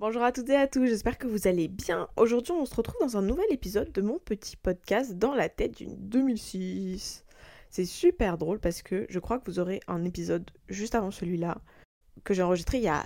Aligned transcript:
Bonjour 0.00 0.22
à 0.22 0.32
toutes 0.32 0.48
et 0.48 0.56
à 0.56 0.66
tous, 0.66 0.86
j'espère 0.86 1.18
que 1.18 1.26
vous 1.26 1.46
allez 1.46 1.68
bien. 1.68 2.08
Aujourd'hui, 2.16 2.54
on 2.54 2.64
se 2.64 2.74
retrouve 2.74 2.96
dans 3.02 3.18
un 3.18 3.22
nouvel 3.22 3.44
épisode 3.50 3.92
de 3.92 4.00
mon 4.00 4.18
petit 4.18 4.56
podcast 4.56 5.18
dans 5.18 5.34
la 5.34 5.50
tête 5.50 5.76
d'une 5.76 5.94
2006. 5.94 7.26
C'est 7.68 7.84
super 7.84 8.38
drôle 8.38 8.60
parce 8.60 8.80
que 8.80 9.04
je 9.10 9.18
crois 9.18 9.38
que 9.38 9.44
vous 9.44 9.58
aurez 9.58 9.80
un 9.88 10.02
épisode 10.06 10.50
juste 10.70 10.94
avant 10.94 11.10
celui-là 11.10 11.58
que 12.24 12.32
j'ai 12.32 12.42
enregistré 12.42 12.78
il 12.78 12.84
y 12.84 12.88
a 12.88 13.04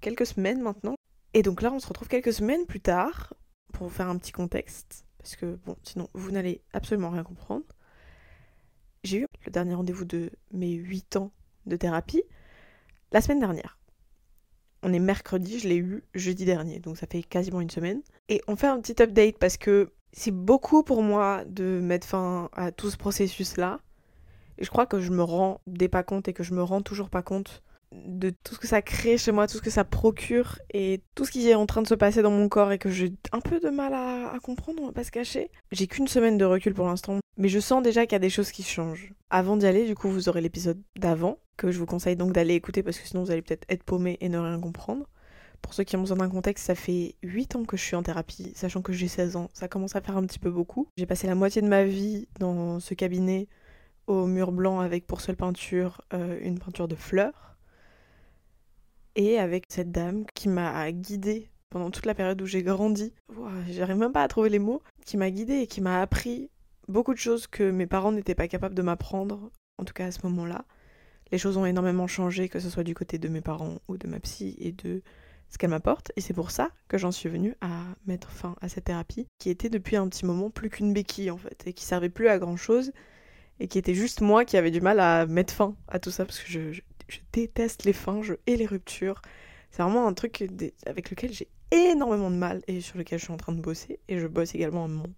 quelques 0.00 0.24
semaines 0.24 0.62
maintenant. 0.62 0.94
Et 1.34 1.42
donc 1.42 1.62
là, 1.62 1.72
on 1.72 1.80
se 1.80 1.88
retrouve 1.88 2.06
quelques 2.06 2.32
semaines 2.32 2.64
plus 2.64 2.80
tard 2.80 3.34
pour 3.72 3.88
vous 3.88 3.92
faire 3.92 4.08
un 4.08 4.16
petit 4.16 4.30
contexte 4.30 5.04
parce 5.18 5.34
que 5.34 5.58
bon, 5.66 5.74
sinon 5.82 6.08
vous 6.14 6.30
n'allez 6.30 6.62
absolument 6.72 7.10
rien 7.10 7.24
comprendre. 7.24 7.64
J'ai 9.02 9.22
eu 9.22 9.26
le 9.46 9.50
dernier 9.50 9.74
rendez-vous 9.74 10.04
de 10.04 10.30
mes 10.52 10.74
8 10.74 11.16
ans 11.16 11.32
de 11.66 11.74
thérapie 11.74 12.22
la 13.10 13.20
semaine 13.20 13.40
dernière. 13.40 13.76
On 14.82 14.92
est 14.92 14.98
mercredi, 14.98 15.58
je 15.58 15.68
l'ai 15.68 15.76
eu 15.76 16.04
jeudi 16.14 16.44
dernier, 16.44 16.78
donc 16.78 16.96
ça 16.96 17.06
fait 17.10 17.22
quasiment 17.22 17.60
une 17.60 17.70
semaine. 17.70 18.02
Et 18.28 18.40
on 18.46 18.56
fait 18.56 18.66
un 18.66 18.80
petit 18.80 19.02
update 19.02 19.38
parce 19.38 19.56
que 19.56 19.90
c'est 20.12 20.30
beaucoup 20.30 20.82
pour 20.82 21.02
moi 21.02 21.44
de 21.46 21.80
mettre 21.82 22.06
fin 22.06 22.48
à 22.52 22.72
tout 22.72 22.90
ce 22.90 22.96
processus-là. 22.96 23.80
Et 24.58 24.64
je 24.64 24.70
crois 24.70 24.86
que 24.86 25.00
je 25.00 25.10
me 25.10 25.22
rends 25.22 25.60
des 25.66 25.88
pas 25.88 26.02
compte 26.02 26.28
et 26.28 26.32
que 26.32 26.42
je 26.42 26.54
me 26.54 26.62
rends 26.62 26.82
toujours 26.82 27.10
pas 27.10 27.22
compte 27.22 27.62
de 27.92 28.30
tout 28.30 28.54
ce 28.54 28.58
que 28.58 28.66
ça 28.66 28.82
crée 28.82 29.16
chez 29.16 29.32
moi, 29.32 29.46
tout 29.46 29.58
ce 29.58 29.62
que 29.62 29.70
ça 29.70 29.84
procure 29.84 30.58
et 30.72 31.02
tout 31.14 31.24
ce 31.24 31.30
qui 31.30 31.48
est 31.48 31.54
en 31.54 31.66
train 31.66 31.82
de 31.82 31.86
se 31.86 31.94
passer 31.94 32.22
dans 32.22 32.30
mon 32.30 32.48
corps 32.48 32.72
et 32.72 32.78
que 32.78 32.90
j'ai 32.90 33.12
un 33.32 33.40
peu 33.40 33.60
de 33.60 33.68
mal 33.68 33.94
à, 33.94 34.36
comprendre, 34.42 34.82
on 34.82 34.86
va 34.86 34.92
pas 34.92 35.04
se 35.04 35.10
cacher. 35.10 35.50
J'ai 35.72 35.86
qu'une 35.86 36.08
semaine 36.08 36.38
de 36.38 36.44
recul 36.44 36.74
pour 36.74 36.86
l'instant, 36.86 37.18
mais 37.36 37.48
je 37.48 37.60
sens 37.60 37.82
déjà 37.82 38.04
qu'il 38.04 38.12
y 38.12 38.16
a 38.16 38.20
des 38.20 38.30
choses 38.30 38.50
qui 38.50 38.62
changent. 38.62 39.12
Avant 39.30 39.56
d'y 39.56 39.66
aller, 39.66 39.86
du 39.86 39.94
coup, 39.94 40.08
vous 40.08 40.28
aurez 40.28 40.40
l'épisode 40.40 40.80
d'avant, 40.96 41.38
que 41.56 41.70
je 41.70 41.78
vous 41.78 41.86
conseille 41.86 42.16
donc 42.16 42.32
d'aller 42.32 42.54
écouter 42.54 42.82
parce 42.82 42.98
que 42.98 43.06
sinon 43.06 43.22
vous 43.22 43.30
allez 43.30 43.42
peut-être 43.42 43.64
être 43.68 43.82
paumé 43.82 44.18
et 44.20 44.28
ne 44.28 44.38
rien 44.38 44.60
comprendre. 44.60 45.06
Pour 45.62 45.72
ceux 45.72 45.84
qui 45.84 45.96
ont 45.96 46.00
besoin 46.00 46.18
d'un 46.18 46.28
contexte, 46.28 46.66
ça 46.66 46.74
fait 46.74 47.16
8 47.22 47.56
ans 47.56 47.64
que 47.64 47.76
je 47.76 47.82
suis 47.82 47.96
en 47.96 48.02
thérapie, 48.02 48.52
sachant 48.54 48.82
que 48.82 48.92
j'ai 48.92 49.08
16 49.08 49.36
ans, 49.36 49.50
ça 49.54 49.68
commence 49.68 49.96
à 49.96 50.00
faire 50.00 50.16
un 50.16 50.24
petit 50.26 50.38
peu 50.38 50.50
beaucoup. 50.50 50.88
J'ai 50.96 51.06
passé 51.06 51.26
la 51.26 51.34
moitié 51.34 51.62
de 51.62 51.66
ma 51.66 51.84
vie 51.84 52.28
dans 52.38 52.78
ce 52.78 52.94
cabinet 52.94 53.48
au 54.06 54.26
mur 54.26 54.52
blanc 54.52 54.80
avec 54.80 55.06
pour 55.06 55.20
seule 55.20 55.36
peinture 55.36 56.02
euh, 56.12 56.38
une 56.42 56.58
peinture 56.58 56.86
de 56.86 56.94
fleurs 56.94 57.55
et 59.16 59.40
avec 59.40 59.64
cette 59.68 59.90
dame 59.90 60.24
qui 60.34 60.48
m'a 60.48 60.92
guidée 60.92 61.50
pendant 61.70 61.90
toute 61.90 62.06
la 62.06 62.14
période 62.14 62.40
où 62.40 62.46
j'ai 62.46 62.62
grandi. 62.62 63.12
J'arrive 63.70 63.96
même 63.96 64.12
pas 64.12 64.22
à 64.22 64.28
trouver 64.28 64.50
les 64.50 64.60
mots. 64.60 64.82
Qui 65.04 65.16
m'a 65.16 65.30
guidée 65.30 65.60
et 65.60 65.66
qui 65.66 65.80
m'a 65.80 66.00
appris 66.00 66.50
beaucoup 66.86 67.12
de 67.12 67.18
choses 67.18 67.46
que 67.48 67.70
mes 67.70 67.86
parents 67.86 68.12
n'étaient 68.12 68.34
pas 68.34 68.46
capables 68.46 68.74
de 68.74 68.82
m'apprendre, 68.82 69.50
en 69.78 69.84
tout 69.84 69.94
cas 69.94 70.06
à 70.06 70.10
ce 70.12 70.20
moment-là. 70.24 70.64
Les 71.32 71.38
choses 71.38 71.56
ont 71.56 71.66
énormément 71.66 72.06
changé, 72.06 72.48
que 72.48 72.60
ce 72.60 72.70
soit 72.70 72.84
du 72.84 72.94
côté 72.94 73.18
de 73.18 73.28
mes 73.28 73.40
parents 73.40 73.78
ou 73.88 73.96
de 73.96 74.06
ma 74.06 74.20
psy 74.20 74.56
et 74.60 74.70
de 74.70 75.02
ce 75.50 75.58
qu'elle 75.58 75.70
m'apporte. 75.70 76.12
Et 76.16 76.20
c'est 76.20 76.34
pour 76.34 76.50
ça 76.50 76.70
que 76.88 76.98
j'en 76.98 77.10
suis 77.10 77.28
venue 77.28 77.54
à 77.60 77.82
mettre 78.06 78.30
fin 78.30 78.54
à 78.60 78.68
cette 78.68 78.84
thérapie, 78.84 79.26
qui 79.38 79.50
était 79.50 79.70
depuis 79.70 79.96
un 79.96 80.08
petit 80.08 80.24
moment 80.24 80.50
plus 80.50 80.70
qu'une 80.70 80.92
béquille 80.92 81.30
en 81.30 81.36
fait, 81.36 81.66
et 81.66 81.72
qui 81.72 81.84
servait 81.84 82.10
plus 82.10 82.28
à 82.28 82.38
grand 82.38 82.56
chose, 82.56 82.92
et 83.58 83.66
qui 83.66 83.78
était 83.78 83.94
juste 83.94 84.20
moi 84.20 84.44
qui 84.44 84.56
avait 84.56 84.70
du 84.70 84.80
mal 84.80 85.00
à 85.00 85.26
mettre 85.26 85.52
fin 85.52 85.74
à 85.88 85.98
tout 85.98 86.10
ça, 86.10 86.24
parce 86.24 86.38
que 86.38 86.50
je 86.50 86.80
déteste 87.32 87.84
les 87.84 87.92
fins, 87.92 88.22
je 88.22 88.34
hais 88.46 88.56
les 88.56 88.66
ruptures. 88.66 89.22
C'est 89.70 89.82
vraiment 89.82 90.06
un 90.06 90.14
truc 90.14 90.44
avec 90.86 91.10
lequel 91.10 91.32
j'ai 91.32 91.48
énormément 91.70 92.30
de 92.30 92.36
mal 92.36 92.62
et 92.66 92.80
sur 92.80 92.98
lequel 92.98 93.18
je 93.18 93.24
suis 93.24 93.32
en 93.32 93.36
train 93.36 93.52
de 93.52 93.60
bosser. 93.60 94.00
Et 94.08 94.18
je 94.18 94.26
bosse 94.26 94.54
également 94.54 94.88
mon 94.88 95.12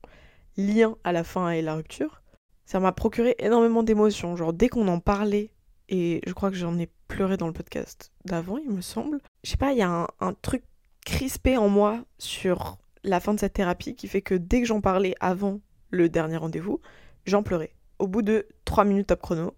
lien 0.56 0.96
à 1.04 1.12
la 1.12 1.24
fin 1.24 1.50
et 1.50 1.62
la 1.62 1.74
rupture. 1.74 2.22
Ça 2.66 2.80
m'a 2.80 2.92
procuré 2.92 3.34
énormément 3.38 3.82
d'émotions. 3.82 4.36
Genre, 4.36 4.52
dès 4.52 4.68
qu'on 4.68 4.88
en 4.88 5.00
parlait, 5.00 5.50
et 5.88 6.20
je 6.26 6.32
crois 6.32 6.50
que 6.50 6.56
j'en 6.56 6.78
ai 6.78 6.88
pleuré 7.08 7.36
dans 7.36 7.46
le 7.46 7.52
podcast 7.52 8.12
d'avant, 8.24 8.58
il 8.58 8.70
me 8.70 8.82
semble. 8.82 9.20
Je 9.42 9.50
sais 9.50 9.56
pas, 9.56 9.72
il 9.72 9.78
y 9.78 9.82
a 9.82 9.88
un, 9.88 10.06
un, 10.20 10.34
truc 10.34 10.62
crispé 11.04 11.56
en 11.56 11.68
moi 11.68 12.04
sur 12.18 12.76
la 13.04 13.20
fin 13.20 13.32
de 13.32 13.40
cette 13.40 13.54
thérapie 13.54 13.94
qui 13.94 14.08
fait 14.08 14.20
que 14.20 14.34
dès 14.34 14.60
que 14.60 14.66
j'en 14.66 14.82
parlais 14.82 15.14
avant 15.20 15.60
le 15.90 16.08
dernier 16.10 16.36
rendez-vous, 16.36 16.80
j'en 17.24 17.42
pleurais. 17.42 17.72
Au 17.98 18.06
bout 18.06 18.22
de 18.22 18.46
3 18.66 18.84
minutes 18.84 19.06
top 19.06 19.22
chrono, 19.22 19.54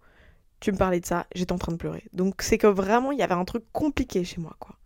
tu 0.61 0.73
me 0.73 0.77
parlais 0.77 1.01
de 1.01 1.07
ça, 1.07 1.27
j'étais 1.35 1.53
en 1.53 1.59
train 1.59 1.73
de 1.73 1.77
pleurer. 1.79 2.05
Donc 2.13 2.43
c'est 2.43 2.59
que 2.59 2.67
vraiment, 2.67 3.13
il 3.13 3.19
y 3.19 3.23
avait 3.23 3.35
un 3.35 3.45
truc 3.45 3.65
compliqué 3.73 4.25
chez 4.25 4.41
moi, 4.41 4.57
quoi. 4.59 4.77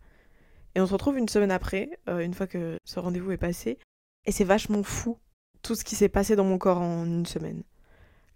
Et 0.73 0.81
on 0.81 0.87
se 0.87 0.93
retrouve 0.93 1.17
une 1.17 1.29
semaine 1.29 1.51
après, 1.51 1.89
euh, 2.09 2.19
une 2.19 2.33
fois 2.33 2.47
que 2.47 2.77
ce 2.83 2.99
rendez-vous 2.99 3.31
est 3.31 3.37
passé, 3.37 3.79
et 4.25 4.31
c'est 4.31 4.43
vachement 4.43 4.83
fou 4.83 5.17
tout 5.61 5.75
ce 5.75 5.83
qui 5.83 5.95
s'est 5.95 6.09
passé 6.09 6.35
dans 6.35 6.43
mon 6.43 6.57
corps 6.57 6.81
en 6.81 7.05
une 7.05 7.25
semaine. 7.25 7.63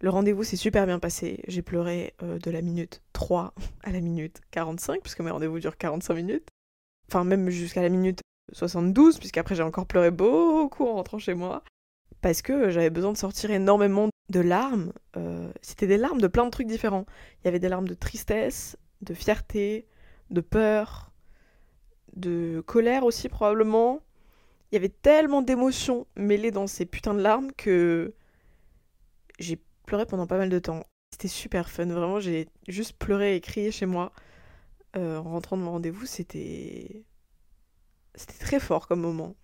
Le 0.00 0.08
rendez-vous 0.08 0.44
s'est 0.44 0.56
super 0.56 0.86
bien 0.86 0.98
passé, 0.98 1.42
j'ai 1.48 1.62
pleuré 1.62 2.14
euh, 2.22 2.38
de 2.38 2.50
la 2.50 2.62
minute 2.62 3.02
3 3.12 3.54
à 3.82 3.90
la 3.90 4.00
minute 4.00 4.40
45, 4.50 5.02
puisque 5.02 5.20
mes 5.20 5.30
rendez-vous 5.30 5.60
durent 5.60 5.76
45 5.76 6.14
minutes. 6.14 6.48
Enfin, 7.08 7.24
même 7.24 7.50
jusqu'à 7.50 7.82
la 7.82 7.88
minute 7.88 8.20
72, 8.52 9.18
puisqu'après 9.18 9.54
j'ai 9.54 9.62
encore 9.62 9.86
pleuré 9.86 10.10
beaucoup 10.10 10.86
en 10.86 10.94
rentrant 10.94 11.18
chez 11.18 11.34
moi 11.34 11.62
parce 12.20 12.42
que 12.42 12.70
j'avais 12.70 12.90
besoin 12.90 13.12
de 13.12 13.16
sortir 13.16 13.50
énormément 13.50 14.08
de 14.30 14.40
larmes. 14.40 14.92
Euh, 15.16 15.52
c'était 15.60 15.86
des 15.86 15.96
larmes 15.98 16.20
de 16.20 16.28
plein 16.28 16.44
de 16.44 16.50
trucs 16.50 16.66
différents. 16.68 17.04
Il 17.42 17.46
y 17.46 17.48
avait 17.48 17.58
des 17.58 17.68
larmes 17.68 17.88
de 17.88 17.94
tristesse, 17.94 18.78
de 19.02 19.12
fierté, 19.12 19.86
de 20.30 20.40
peur, 20.40 21.12
de 22.14 22.62
colère 22.66 23.04
aussi 23.04 23.28
probablement. 23.28 24.00
Il 24.70 24.76
y 24.76 24.78
avait 24.78 24.88
tellement 24.88 25.42
d'émotions 25.42 26.06
mêlées 26.16 26.52
dans 26.52 26.68
ces 26.68 26.86
putains 26.86 27.14
de 27.14 27.20
larmes 27.20 27.50
que 27.52 28.14
j'ai 29.38 29.60
pleuré 29.86 30.06
pendant 30.06 30.26
pas 30.26 30.38
mal 30.38 30.48
de 30.48 30.58
temps. 30.58 30.84
C'était 31.12 31.28
super 31.28 31.68
fun, 31.68 31.86
vraiment 31.86 32.20
j'ai 32.20 32.48
juste 32.68 32.96
pleuré 32.96 33.34
et 33.34 33.40
crié 33.40 33.72
chez 33.72 33.86
moi 33.86 34.12
euh, 34.96 35.18
en 35.18 35.24
rentrant 35.24 35.56
de 35.56 35.62
mon 35.62 35.72
rendez-vous. 35.72 36.06
C'était 36.06 37.04
c'était 38.14 38.38
très 38.38 38.60
fort 38.60 38.86
comme 38.86 39.00
moment. 39.00 39.34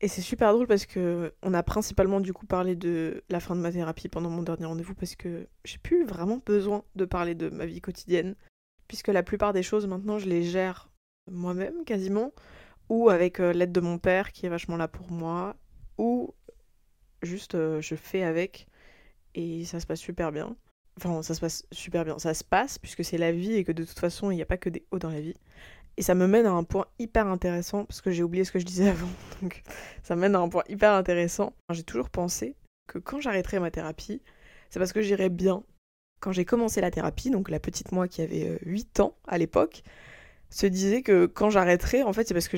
Et 0.00 0.08
c'est 0.08 0.22
super 0.22 0.52
drôle 0.52 0.68
parce 0.68 0.86
que 0.86 1.34
on 1.42 1.54
a 1.54 1.62
principalement 1.62 2.20
du 2.20 2.32
coup 2.32 2.46
parlé 2.46 2.76
de 2.76 3.24
la 3.28 3.40
fin 3.40 3.56
de 3.56 3.60
ma 3.60 3.72
thérapie 3.72 4.08
pendant 4.08 4.30
mon 4.30 4.42
dernier 4.42 4.66
rendez-vous 4.66 4.94
parce 4.94 5.16
que 5.16 5.48
j'ai 5.64 5.78
plus 5.78 6.04
vraiment 6.04 6.40
besoin 6.44 6.84
de 6.94 7.04
parler 7.04 7.34
de 7.34 7.48
ma 7.48 7.66
vie 7.66 7.80
quotidienne 7.80 8.36
puisque 8.86 9.08
la 9.08 9.24
plupart 9.24 9.52
des 9.52 9.64
choses 9.64 9.88
maintenant 9.88 10.18
je 10.18 10.28
les 10.28 10.44
gère 10.44 10.88
moi-même 11.28 11.84
quasiment 11.84 12.32
ou 12.88 13.10
avec 13.10 13.40
euh, 13.40 13.52
l'aide 13.52 13.72
de 13.72 13.80
mon 13.80 13.98
père 13.98 14.30
qui 14.30 14.46
est 14.46 14.48
vachement 14.48 14.76
là 14.76 14.86
pour 14.86 15.10
moi 15.10 15.56
ou 15.98 16.32
juste 17.22 17.56
euh, 17.56 17.80
je 17.80 17.96
fais 17.96 18.22
avec 18.22 18.68
et 19.34 19.64
ça 19.64 19.80
se 19.80 19.86
passe 19.86 20.00
super 20.00 20.32
bien. 20.32 20.56
Enfin, 20.96 21.22
ça 21.22 21.34
se 21.34 21.40
passe 21.40 21.64
super 21.70 22.04
bien. 22.04 22.18
Ça 22.18 22.34
se 22.34 22.42
passe 22.42 22.78
puisque 22.78 23.04
c'est 23.04 23.18
la 23.18 23.30
vie 23.30 23.54
et 23.54 23.64
que 23.64 23.72
de 23.72 23.84
toute 23.84 23.98
façon, 23.98 24.30
il 24.30 24.36
n'y 24.36 24.42
a 24.42 24.46
pas 24.46 24.56
que 24.56 24.68
des 24.68 24.84
hauts 24.90 24.98
dans 24.98 25.10
la 25.10 25.20
vie. 25.20 25.36
Et 25.98 26.02
ça 26.02 26.14
me 26.14 26.28
mène 26.28 26.46
à 26.46 26.52
un 26.52 26.62
point 26.62 26.86
hyper 27.00 27.26
intéressant, 27.26 27.84
parce 27.84 28.00
que 28.00 28.12
j'ai 28.12 28.22
oublié 28.22 28.44
ce 28.44 28.52
que 28.52 28.60
je 28.60 28.64
disais 28.64 28.88
avant, 28.88 29.08
donc 29.42 29.62
ça 30.04 30.14
mène 30.14 30.36
à 30.36 30.38
un 30.38 30.48
point 30.48 30.62
hyper 30.68 30.92
intéressant. 30.92 31.54
J'ai 31.70 31.82
toujours 31.82 32.08
pensé 32.08 32.54
que 32.86 33.00
quand 33.00 33.20
j'arrêterais 33.20 33.58
ma 33.58 33.72
thérapie, 33.72 34.22
c'est 34.70 34.78
parce 34.78 34.92
que 34.92 35.02
j'irais 35.02 35.28
bien. 35.28 35.64
Quand 36.20 36.30
j'ai 36.30 36.44
commencé 36.44 36.80
la 36.80 36.92
thérapie, 36.92 37.30
donc 37.30 37.50
la 37.50 37.58
petite 37.58 37.90
moi 37.90 38.06
qui 38.06 38.22
avait 38.22 38.58
8 38.62 39.00
euh, 39.00 39.02
ans 39.02 39.16
à 39.26 39.38
l'époque, 39.38 39.82
se 40.50 40.66
disait 40.66 41.02
que 41.02 41.26
quand 41.26 41.50
j'arrêterais, 41.50 42.02
en 42.02 42.12
fait, 42.12 42.28
c'est 42.28 42.34
parce 42.34 42.48
que 42.48 42.56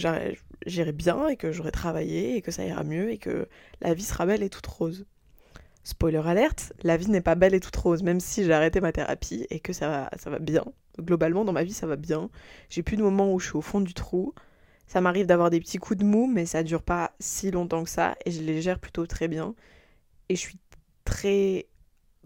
j'irais 0.67 0.93
bien 0.93 1.29
et 1.29 1.37
que 1.37 1.51
j'aurais 1.51 1.71
travaillé 1.71 2.37
et 2.37 2.43
que 2.43 2.51
ça 2.51 2.65
ira 2.65 2.85
mieux 2.85 3.11
et 3.11 3.19
que 3.19 3.49
la 3.81 3.95
vie 3.95 4.05
sera 4.05 4.27
belle 4.27 4.43
et 4.43 4.51
toute 4.51 4.67
rose. 4.67 5.07
Spoiler 5.83 6.23
alerte, 6.27 6.73
la 6.83 6.97
vie 6.97 7.11
n'est 7.11 7.21
pas 7.21 7.35
belle 7.35 7.55
et 7.55 7.61
toute 7.61 7.77
rose, 7.77 8.03
même 8.03 8.21
si 8.21 8.45
j'ai 8.45 8.53
arrêté 8.53 8.81
ma 8.81 8.93
thérapie 8.93 9.47
et 9.51 9.61
que 9.61 9.73
ça 9.73 9.89
va, 9.89 10.11
ça 10.19 10.29
va 10.29 10.39
bien. 10.39 10.65
Globalement, 10.99 11.45
dans 11.45 11.53
ma 11.53 11.65
vie, 11.65 11.73
ça 11.73 11.87
va 11.87 11.97
bien. 11.97 12.29
J'ai 12.69 12.83
plus 12.83 12.97
de 12.97 13.03
moments 13.03 13.33
où 13.33 13.41
je 13.41 13.47
suis 13.47 13.57
au 13.57 13.63
fond 13.63 13.81
du 13.81 13.95
trou. 13.95 14.35
Ça 14.87 15.01
m'arrive 15.01 15.27
d'avoir 15.27 15.51
des 15.51 15.61
petits 15.61 15.79
coups 15.79 16.01
de 16.01 16.05
mou, 16.05 16.27
mais 16.27 16.47
ça 16.47 16.63
dure 16.63 16.83
pas 16.83 17.13
si 17.19 17.51
longtemps 17.51 17.85
que 17.85 17.91
ça 17.91 18.17
et 18.27 18.31
je 18.31 18.43
les 18.43 18.61
gère 18.61 18.79
plutôt 18.79 19.07
très 19.07 19.29
bien. 19.29 19.55
Et 20.29 20.37
je 20.37 20.41
suis 20.41 20.59
très 21.05 21.67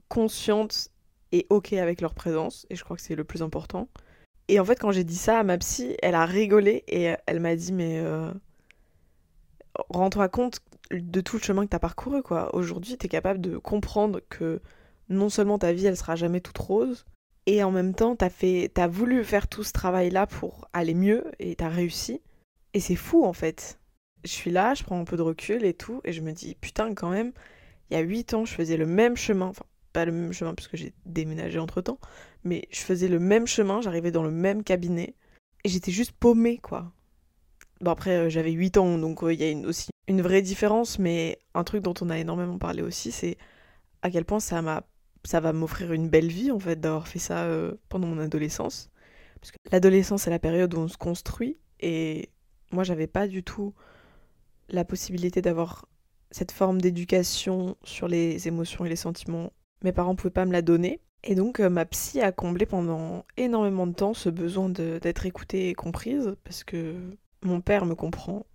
consciente 0.09 0.89
et 1.33 1.47
ok 1.51 1.73
avec 1.75 2.01
leur 2.01 2.15
présence 2.15 2.67
et 2.71 2.77
je 2.77 2.85
crois 2.85 2.97
que 2.97 3.03
c'est 3.03 3.15
le 3.17 3.25
plus 3.25 3.43
important. 3.43 3.89
Et 4.49 4.61
en 4.61 4.65
fait, 4.65 4.79
quand 4.79 4.93
j'ai 4.93 5.05
dit 5.05 5.17
ça 5.17 5.39
à 5.39 5.43
ma 5.43 5.59
psy, 5.59 5.97
elle 6.03 6.15
a 6.15 6.27
rigolé 6.27 6.85
et 6.89 7.15
elle 7.27 7.41
m'a 7.41 7.57
dit 7.57 7.73
mais 7.73 7.99
euh, 7.99 8.31
rends-toi 9.89 10.29
compte 10.29 10.61
de 10.91 11.21
tout 11.21 11.37
le 11.37 11.43
chemin 11.43 11.65
que 11.65 11.71
tu 11.71 11.77
as 11.77 11.81
parcouru, 11.81 12.23
quoi. 12.23 12.55
Aujourd'hui, 12.55 12.97
tu 12.99 13.07
es 13.07 13.09
capable 13.09 13.41
de 13.41 13.57
comprendre 13.59 14.21
que 14.29 14.61
non 15.09 15.29
seulement 15.29 15.59
ta 15.59 15.73
vie, 15.73 15.87
elle 15.87 15.97
sera 15.97 16.17
jamais 16.17 16.41
toute 16.41 16.59
rose, 16.59 17.07
et 17.47 17.63
en 17.63 17.71
même 17.71 17.95
temps, 17.95 18.17
tu 18.17 18.29
fait, 18.31 18.79
as 18.79 18.89
voulu 18.89 19.23
faire 19.25 19.49
tout 19.49 19.65
ce 19.65 19.73
travail-là 19.73 20.27
pour 20.27 20.69
aller 20.73 20.95
mieux, 20.95 21.25
et 21.39 21.57
tu 21.57 21.65
as 21.65 21.69
réussi. 21.69 22.21
Et 22.73 22.81
c'est 22.81 22.97
fou, 22.97 23.25
en 23.25 23.33
fait. 23.33 23.79
Je 24.25 24.31
suis 24.31 24.51
là, 24.51 24.75
je 24.75 24.83
prends 24.83 24.99
un 24.99 25.05
peu 25.05 25.17
de 25.17 25.23
recul 25.23 25.65
et 25.65 25.75
tout, 25.75 26.01
et 26.05 26.13
je 26.13 26.23
me 26.23 26.33
dis, 26.33 26.55
putain, 26.55 26.95
quand 26.95 27.11
même, 27.11 27.33
il 27.91 27.95
y 27.95 27.97
a 27.97 28.03
8 28.03 28.35
ans, 28.35 28.45
je 28.45 28.55
faisais 28.55 28.79
le 28.79 28.87
même 28.87 29.17
chemin, 29.17 29.47
enfin, 29.47 29.67
pas 29.93 30.05
le 30.05 30.13
même 30.13 30.33
chemin 30.33 30.55
puisque 30.55 30.77
j'ai 30.77 30.95
déménagé 31.05 31.59
entre-temps, 31.59 31.99
mais 32.43 32.67
je 32.71 32.81
faisais 32.81 33.09
le 33.09 33.21
même 33.21 33.47
chemin, 33.47 33.81
j'arrivais 33.81 34.11
dans 34.11 34.23
le 34.23 34.31
même 34.31 34.65
cabinet, 34.65 35.15
et 35.65 35.69
j'étais 35.69 35.93
juste 35.93 36.13
paumée, 36.13 36.59
quoi. 36.59 36.93
Bon, 37.81 37.91
après, 37.91 38.17
euh, 38.17 38.29
j'avais 38.29 38.53
8 38.53 38.77
ans, 38.77 38.99
donc 38.99 39.21
il 39.23 39.41
y 39.41 39.45
a 39.45 39.67
aussi 39.67 39.91
une 40.09 40.23
vraie 40.23 40.43
différence, 40.43 40.99
mais 40.99 41.39
un 41.55 41.65
truc 41.65 41.83
dont 41.83 41.95
on 42.01 42.11
a 42.11 42.19
énormément 42.19 42.59
parlé 42.59 42.83
aussi, 42.83 43.13
c'est 43.13 43.37
à 44.03 44.11
quel 44.11 44.25
point 44.25 44.41
ça 44.41 44.63
m'a 44.63 44.85
ça 45.25 45.41
va 45.41 45.53
m'offrir 45.53 45.93
une 45.93 46.09
belle 46.09 46.29
vie 46.29 46.51
en 46.51 46.59
fait 46.59 46.79
d'avoir 46.81 47.09
fait 47.09 47.19
ça 47.19 47.45
euh, 47.45 47.73
pendant 47.89 48.07
mon 48.07 48.19
adolescence. 48.19 48.91
Parce 49.41 49.53
que 49.53 49.57
l'adolescence 49.73 50.23
c'est 50.23 50.31
la 50.31 50.39
période 50.39 50.75
où 50.75 50.79
on 50.79 50.89
se 50.89 50.99
construit 50.99 51.57
et 51.81 52.31
moi 52.71 52.85
j'avais 52.85 53.07
pas 53.07 53.27
du 53.27 53.43
tout 53.43 53.75
la 54.69 54.85
possibilité 54.85 55.43
d'avoir 55.43 55.87
cette 56.31 56.53
forme 56.53 56.81
d'éducation 56.81 57.77
sur 57.85 58.09
les 58.09 58.49
émotions 58.49 58.85
et 58.85 58.89
les 58.89 58.97
sentiments. 58.97 59.53
Mes 59.83 59.93
parents 59.93 60.15
pouvaient 60.15 60.31
pas 60.31 60.47
me 60.47 60.53
la 60.53 60.63
donner. 60.63 61.01
Et 61.23 61.35
donc 61.35 61.61
euh, 61.61 61.71
ma 61.71 61.87
psy 61.87 62.21
a 62.21 62.33
comblé 62.33 62.67
pendant 62.67 63.25
énormément 63.39 63.87
de 63.87 63.95
temps 63.95 64.13
ce 64.13 64.29
besoin 64.29 64.69
d'être 64.69 65.25
écoutée 65.25 65.71
et 65.71 65.75
comprise 65.75 66.37
parce 66.45 66.65
que 66.65 66.97
mon 67.45 67.61
père 67.61 67.87
me 67.87 67.95
comprend 67.95 68.47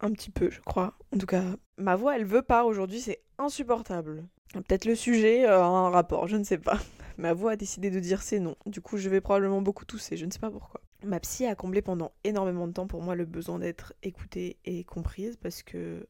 un 0.00 0.12
petit 0.12 0.30
peu, 0.30 0.50
je 0.50 0.60
crois. 0.60 0.96
En 1.14 1.18
tout 1.18 1.26
cas, 1.26 1.44
ma 1.76 1.96
voix, 1.96 2.16
elle 2.16 2.24
veut 2.24 2.42
pas 2.42 2.64
aujourd'hui, 2.64 3.00
c'est 3.00 3.22
insupportable. 3.38 4.26
Peut-être 4.52 4.86
le 4.86 4.94
sujet 4.94 5.44
a 5.44 5.64
un 5.64 5.90
rapport, 5.90 6.26
je 6.26 6.36
ne 6.36 6.44
sais 6.44 6.58
pas. 6.58 6.78
Ma 7.18 7.32
voix 7.32 7.52
a 7.52 7.56
décidé 7.56 7.90
de 7.90 7.98
dire 7.98 8.22
c'est 8.22 8.38
non. 8.38 8.54
Du 8.64 8.80
coup, 8.80 8.96
je 8.96 9.08
vais 9.08 9.20
probablement 9.20 9.60
beaucoup 9.60 9.84
tousser, 9.84 10.16
je 10.16 10.24
ne 10.24 10.30
sais 10.30 10.38
pas 10.38 10.52
pourquoi. 10.52 10.80
Ma 11.04 11.18
psy 11.18 11.46
a 11.46 11.54
comblé 11.56 11.82
pendant 11.82 12.12
énormément 12.22 12.68
de 12.68 12.72
temps 12.72 12.86
pour 12.86 13.02
moi 13.02 13.16
le 13.16 13.24
besoin 13.24 13.58
d'être 13.58 13.92
écoutée 14.04 14.56
et 14.64 14.84
comprise 14.84 15.36
parce 15.36 15.62
que 15.64 16.06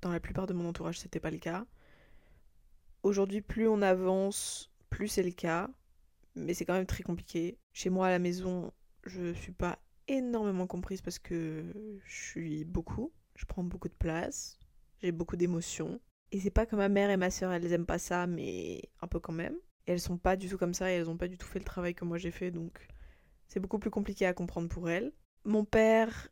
dans 0.00 0.10
la 0.10 0.20
plupart 0.20 0.46
de 0.46 0.54
mon 0.54 0.66
entourage, 0.66 0.98
c'était 0.98 1.20
pas 1.20 1.30
le 1.30 1.38
cas. 1.38 1.66
Aujourd'hui, 3.02 3.42
plus 3.42 3.68
on 3.68 3.82
avance, 3.82 4.70
plus 4.90 5.08
c'est 5.08 5.22
le 5.22 5.30
cas, 5.30 5.68
mais 6.34 6.54
c'est 6.54 6.64
quand 6.64 6.74
même 6.74 6.86
très 6.86 7.02
compliqué. 7.02 7.58
Chez 7.72 7.90
moi 7.90 8.06
à 8.08 8.10
la 8.10 8.18
maison, 8.18 8.72
je 9.04 9.34
suis 9.34 9.52
pas 9.52 9.78
énormément 10.08 10.66
comprise 10.66 11.02
parce 11.02 11.18
que 11.18 11.64
je 12.04 12.14
suis 12.14 12.64
beaucoup, 12.64 13.12
je 13.36 13.44
prends 13.44 13.62
beaucoup 13.62 13.88
de 13.88 13.94
place, 13.94 14.58
j'ai 15.00 15.12
beaucoup 15.12 15.36
d'émotions. 15.36 16.00
Et 16.32 16.40
c'est 16.40 16.50
pas 16.50 16.66
comme 16.66 16.80
ma 16.80 16.88
mère 16.88 17.10
et 17.10 17.16
ma 17.16 17.30
soeur, 17.30 17.52
elles 17.52 17.72
aiment 17.72 17.86
pas 17.86 17.98
ça, 17.98 18.26
mais 18.26 18.82
un 19.00 19.06
peu 19.06 19.20
quand 19.20 19.32
même. 19.32 19.54
Et 19.86 19.92
elles 19.92 20.00
sont 20.00 20.18
pas 20.18 20.36
du 20.36 20.48
tout 20.48 20.58
comme 20.58 20.74
ça 20.74 20.90
et 20.90 20.96
elles 20.96 21.08
ont 21.08 21.16
pas 21.16 21.28
du 21.28 21.38
tout 21.38 21.46
fait 21.46 21.58
le 21.58 21.64
travail 21.64 21.94
que 21.94 22.04
moi 22.04 22.18
j'ai 22.18 22.30
fait, 22.30 22.50
donc 22.50 22.86
c'est 23.48 23.60
beaucoup 23.60 23.78
plus 23.78 23.90
compliqué 23.90 24.26
à 24.26 24.34
comprendre 24.34 24.68
pour 24.68 24.90
elles. 24.90 25.12
Mon 25.44 25.64
père, 25.64 26.28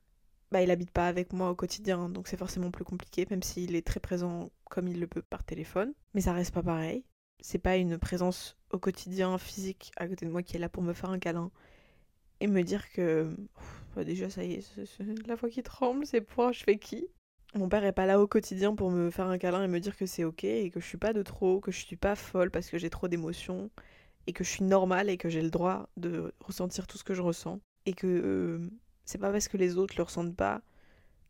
bah 0.50 0.62
il 0.62 0.70
habite 0.70 0.90
pas 0.90 1.08
avec 1.08 1.32
moi 1.32 1.50
au 1.50 1.54
quotidien, 1.54 2.08
donc 2.08 2.28
c'est 2.28 2.36
forcément 2.36 2.70
plus 2.70 2.84
compliqué, 2.84 3.26
même 3.30 3.42
s'il 3.42 3.74
est 3.74 3.86
très 3.86 4.00
présent 4.00 4.50
comme 4.64 4.88
il 4.88 5.00
le 5.00 5.06
peut 5.06 5.22
par 5.22 5.44
téléphone. 5.44 5.94
Mais 6.14 6.20
ça 6.20 6.32
reste 6.32 6.52
pas 6.52 6.62
pareil. 6.62 7.04
C'est 7.40 7.58
pas 7.58 7.76
une 7.76 7.98
présence 7.98 8.56
au 8.70 8.78
quotidien 8.78 9.38
physique 9.38 9.92
à 9.96 10.08
côté 10.08 10.26
de 10.26 10.30
moi 10.30 10.42
qui 10.42 10.56
est 10.56 10.58
là 10.58 10.68
pour 10.68 10.82
me 10.82 10.92
faire 10.92 11.10
un 11.10 11.18
câlin 11.18 11.50
et 12.40 12.46
me 12.46 12.62
dire 12.62 12.90
que 12.90 13.30
bah, 13.94 14.04
déjà 14.04 14.28
ça 14.30 14.44
y 14.44 14.54
est, 14.54 14.98
la 15.26 15.34
voix 15.34 15.48
qui 15.48 15.62
tremble, 15.62 16.06
c'est 16.06 16.20
pour 16.20 16.52
je 16.52 16.64
fais 16.64 16.78
qui 16.78 17.08
Mon 17.54 17.68
père 17.68 17.84
est 17.84 17.92
pas 17.92 18.06
là 18.06 18.20
au 18.20 18.26
quotidien 18.26 18.74
pour 18.74 18.90
me 18.90 19.10
faire 19.10 19.26
un 19.26 19.38
câlin 19.38 19.64
et 19.64 19.68
me 19.68 19.80
dire 19.80 19.96
que 19.96 20.06
c'est 20.06 20.24
ok 20.24 20.44
et 20.44 20.70
que 20.70 20.80
je 20.80 20.86
suis 20.86 20.98
pas 20.98 21.12
de 21.12 21.22
trop, 21.22 21.60
que 21.60 21.70
je 21.70 21.84
suis 21.84 21.96
pas 21.96 22.14
folle 22.14 22.50
parce 22.50 22.70
que 22.70 22.78
j'ai 22.78 22.90
trop 22.90 23.08
d'émotions 23.08 23.70
et 24.26 24.32
que 24.32 24.44
je 24.44 24.50
suis 24.50 24.64
normale 24.64 25.08
et 25.08 25.16
que 25.16 25.28
j'ai 25.28 25.42
le 25.42 25.50
droit 25.50 25.88
de 25.96 26.32
ressentir 26.40 26.86
tout 26.86 26.98
ce 26.98 27.04
que 27.04 27.14
je 27.14 27.22
ressens 27.22 27.60
et 27.86 27.92
que 27.92 28.06
euh, 28.06 28.70
c'est 29.04 29.18
pas 29.18 29.30
parce 29.30 29.48
que 29.48 29.56
les 29.56 29.78
autres 29.78 29.94
le 29.96 30.02
ressentent 30.02 30.36
pas 30.36 30.62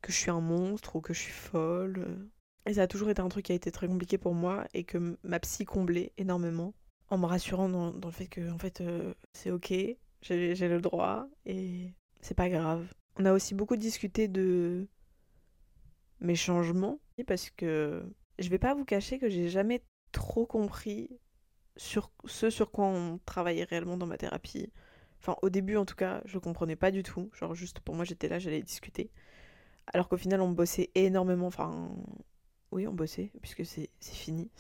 que 0.03 0.13
je 0.13 0.17
suis 0.17 0.31
un 0.31 0.41
monstre 0.41 0.97
ou 0.97 1.01
que 1.01 1.13
je 1.13 1.21
suis 1.21 1.33
folle. 1.33 2.29
Et 2.65 2.75
ça 2.75 2.83
a 2.83 2.87
toujours 2.87 3.11
été 3.11 3.21
un 3.21 3.29
truc 3.29 3.47
qui 3.47 3.53
a 3.53 3.55
été 3.55 3.71
très 3.71 3.87
compliqué 3.87 4.19
pour 4.19 4.35
moi 4.35 4.67
et 4.75 4.85
que 4.85 5.17
ma 5.23 5.39
psy 5.41 5.65
comblait 5.65 6.13
énormément 6.19 6.75
en 7.11 7.19
me 7.19 7.27
rassurant 7.27 7.69
dans, 7.69 7.93
le 7.93 8.11
fait 8.11 8.27
que 8.27 8.51
en 8.51 8.59
fait 8.59 8.81
euh, 8.81 9.15
c'est 9.33 9.51
ok, 9.51 9.73
j'ai 10.27 10.69
le 10.69 10.81
droit 10.81 11.29
et 11.45 11.93
c'est 12.21 12.35
pas 12.35 12.49
grave. 12.49 12.87
On 13.19 13.25
a 13.25 13.33
aussi 13.33 13.55
beaucoup 13.55 13.77
discuté 13.77 14.29
de 14.29 14.87
mes 16.21 16.35
changements 16.35 16.99
parce 17.27 17.51
que 17.51 18.05
je 18.39 18.49
vais 18.49 18.59
pas 18.59 18.75
vous 18.75 18.85
cacher 18.85 19.19
que 19.19 19.29
j'ai 19.29 19.49
jamais 19.49 19.83
trop 20.13 20.47
compris 20.47 21.11
sur 21.77 22.11
ce 22.25 22.51
sur 22.51 22.71
quoi 22.71 22.87
on 22.87 23.19
travaillait 23.25 23.65
réellement 23.65 23.97
dans 23.97 24.07
ma 24.07 24.19
thérapie. 24.19 24.71
Enfin, 25.21 25.37
au 25.43 25.51
début, 25.51 25.77
en 25.77 25.85
tout 25.85 25.95
cas, 25.97 26.23
je 26.25 26.39
comprenais 26.39 26.77
pas 26.77 26.91
du 26.91 27.03
tout. 27.03 27.31
Genre, 27.35 27.55
juste 27.55 27.81
pour 27.81 27.95
moi, 27.95 28.05
j'étais 28.05 28.29
là, 28.29 28.39
j'allais 28.39 28.63
discuter. 28.63 29.11
Alors 29.93 30.09
qu'au 30.09 30.17
final, 30.17 30.41
on 30.41 30.51
bossait 30.51 30.91
énormément. 30.95 31.47
Enfin, 31.47 31.91
oui, 32.73 32.87
on 32.87 32.93
bossait, 32.95 33.33
puisque 33.43 33.65
c'est 33.65 33.91
fini. 34.01 34.51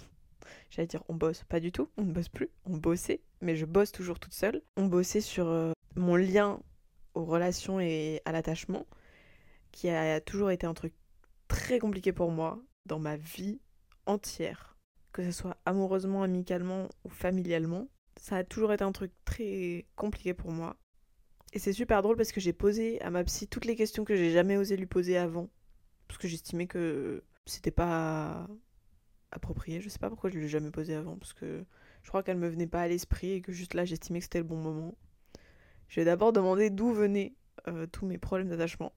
J'allais 0.71 0.87
dire 0.87 1.03
on 1.09 1.15
bosse, 1.15 1.45
pas 1.45 1.61
du 1.61 1.73
tout, 1.73 1.89
on 1.97 2.03
ne 2.03 2.13
bosse 2.13 2.29
plus, 2.29 2.51
on 2.65 2.77
bossait, 2.77 3.21
mais 3.41 3.57
je 3.57 3.67
bosse 3.67 3.93
toujours 3.93 4.19
toute 4.19 4.35
seule. 4.35 4.63
On 4.77 4.87
bossait 4.87 5.21
sur 5.21 5.49
euh, 5.49 5.73
mon 5.95 6.17
lien 6.17 6.61
aux 7.15 7.25
relations 7.25 7.81
et 7.81 8.21
à 8.25 8.33
l'attachement, 8.33 8.87
qui 9.73 9.89
a 9.89 10.21
toujours 10.21 10.51
été 10.51 10.67
un 10.67 10.75
truc 10.75 10.93
très 11.49 11.79
compliqué 11.79 12.13
pour 12.13 12.31
moi 12.31 12.61
dans 12.85 12.99
ma 12.99 13.17
vie 13.17 13.61
entière, 14.07 14.77
que 15.13 15.23
ce 15.23 15.33
soit 15.33 15.57
amoureusement, 15.65 16.23
amicalement 16.23 16.89
ou 17.05 17.09
familialement. 17.09 17.89
Ça 18.21 18.37
a 18.37 18.45
toujours 18.45 18.73
été 18.73 18.85
un 18.85 18.93
truc 18.93 19.13
très 19.25 19.87
compliqué 19.97 20.35
pour 20.35 20.51
moi. 20.51 20.77
Et 21.53 21.59
c'est 21.59 21.73
super 21.73 22.03
drôle 22.03 22.17
parce 22.17 22.33
que 22.33 22.41
j'ai 22.41 22.53
posé 22.53 23.01
à 23.03 23.11
ma 23.11 23.25
psy 23.25 23.47
toutes 23.49 23.65
les 23.65 23.77
questions 23.77 24.05
que 24.05 24.17
j'ai 24.17 24.31
jamais 24.31 24.57
osé 24.57 24.77
lui 24.77 24.87
poser 24.87 25.17
avant. 25.17 25.49
Parce 26.09 26.19
que 26.19 26.29
j'estimais 26.29 26.67
que 26.67 27.25
c'était 27.47 27.71
pas 27.71 28.47
approprié. 29.37 29.81
Je 29.81 29.89
sais 29.89 29.99
pas 29.99 30.09
pourquoi 30.09 30.31
je 30.31 30.39
l'ai 30.39 30.49
jamais 30.49 30.71
posé 30.71 30.95
avant, 30.95 31.17
parce 31.17 31.33
que 31.33 31.65
je 32.03 32.09
crois 32.09 32.23
qu'elle 32.23 32.39
me 32.39 32.49
venait 32.49 32.67
pas 32.67 32.83
à 32.83 32.89
l'esprit 32.89 33.33
et 33.33 33.41
que 33.41 33.53
juste 33.53 33.75
là 33.75 33.85
j'estimais 33.85 34.19
que 34.19 34.25
c'était 34.25 34.39
le 34.39 34.45
bon 34.45 34.57
moment. 34.57 34.97
Je 35.89 36.01
vais 36.01 36.05
d'abord 36.05 36.33
demander 36.33 36.71
d'où 36.71 36.93
venaient 36.93 37.35
euh, 37.69 37.87
tous 37.87 38.07
mes 38.07 38.19
problèmes 38.19 38.49
d'attachement. 38.49 38.93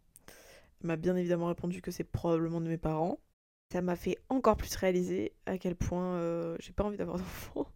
Elle 0.82 0.88
m'a 0.88 0.96
bien 0.96 1.16
évidemment 1.16 1.48
répondu 1.48 1.82
que 1.82 1.92
c'est 1.92 2.04
probablement 2.04 2.62
de 2.62 2.68
mes 2.68 2.78
parents. 2.78 3.20
Ça 3.72 3.82
m'a 3.82 3.96
fait 3.96 4.18
encore 4.30 4.58
plus 4.58 4.76
réaliser 4.76 5.34
à 5.46 5.58
quel 5.58 5.76
point 5.76 6.16
euh, 6.16 6.56
j'ai 6.60 6.74
pas 6.74 6.84
envie 6.84 6.98
d'avoir 6.98 7.18
d'enfants. 7.20 7.68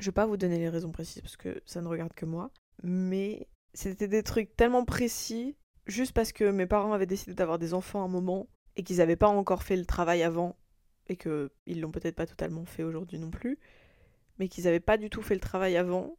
Je 0.00 0.06
vais 0.06 0.14
pas 0.14 0.26
vous 0.26 0.36
donner 0.36 0.58
les 0.58 0.68
raisons 0.68 0.92
précises 0.92 1.22
parce 1.22 1.36
que 1.36 1.60
ça 1.64 1.80
ne 1.80 1.88
regarde 1.88 2.12
que 2.12 2.26
moi, 2.26 2.50
mais 2.82 3.48
c'était 3.74 4.08
des 4.08 4.22
trucs 4.22 4.54
tellement 4.56 4.84
précis 4.84 5.56
juste 5.86 6.12
parce 6.12 6.32
que 6.32 6.50
mes 6.50 6.66
parents 6.66 6.92
avaient 6.92 7.06
décidé 7.06 7.34
d'avoir 7.34 7.58
des 7.58 7.74
enfants 7.74 8.02
à 8.02 8.04
un 8.04 8.08
moment 8.08 8.48
et 8.76 8.82
qu'ils 8.82 8.98
n'avaient 8.98 9.16
pas 9.16 9.28
encore 9.28 9.62
fait 9.62 9.76
le 9.76 9.86
travail 9.86 10.22
avant 10.22 10.56
et 11.08 11.16
qu'ils 11.16 11.80
l'ont 11.80 11.90
peut-être 11.90 12.16
pas 12.16 12.26
totalement 12.26 12.64
fait 12.64 12.82
aujourd'hui 12.82 13.18
non 13.18 13.30
plus, 13.30 13.58
mais 14.38 14.48
qu'ils 14.48 14.64
n'avaient 14.64 14.80
pas 14.80 14.96
du 14.96 15.10
tout 15.10 15.22
fait 15.22 15.34
le 15.34 15.40
travail 15.40 15.76
avant, 15.76 16.16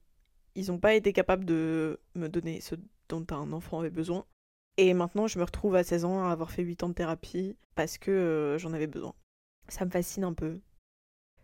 ils 0.56 0.68
n'ont 0.68 0.80
pas 0.80 0.94
été 0.94 1.14
capables 1.14 1.46
de 1.46 2.00
me 2.16 2.28
donner 2.28 2.62
ce 2.62 2.76
dont 3.08 3.26
un 3.32 3.52
enfant 3.54 3.80
avait 3.80 3.90
besoin. 3.90 4.26
Et 4.78 4.94
maintenant, 4.94 5.28
je 5.28 5.40
me 5.40 5.44
retrouve 5.44 5.76
à 5.76 5.84
16 5.84 6.06
ans 6.06 6.24
à 6.26 6.32
avoir 6.32 6.52
fait 6.52 6.64
8 6.64 6.84
ans 6.84 6.90
de 6.90 6.94
thérapie 6.94 7.58
parce 7.76 7.98
que 7.98 8.12
euh, 8.12 8.58
j'en 8.58 8.74
avais 8.74 8.88
besoin. 8.88 9.14
Ça 9.68 9.86
me 9.86 9.90
fascine 9.92 10.24
un 10.24 10.34
peu. 10.34 10.60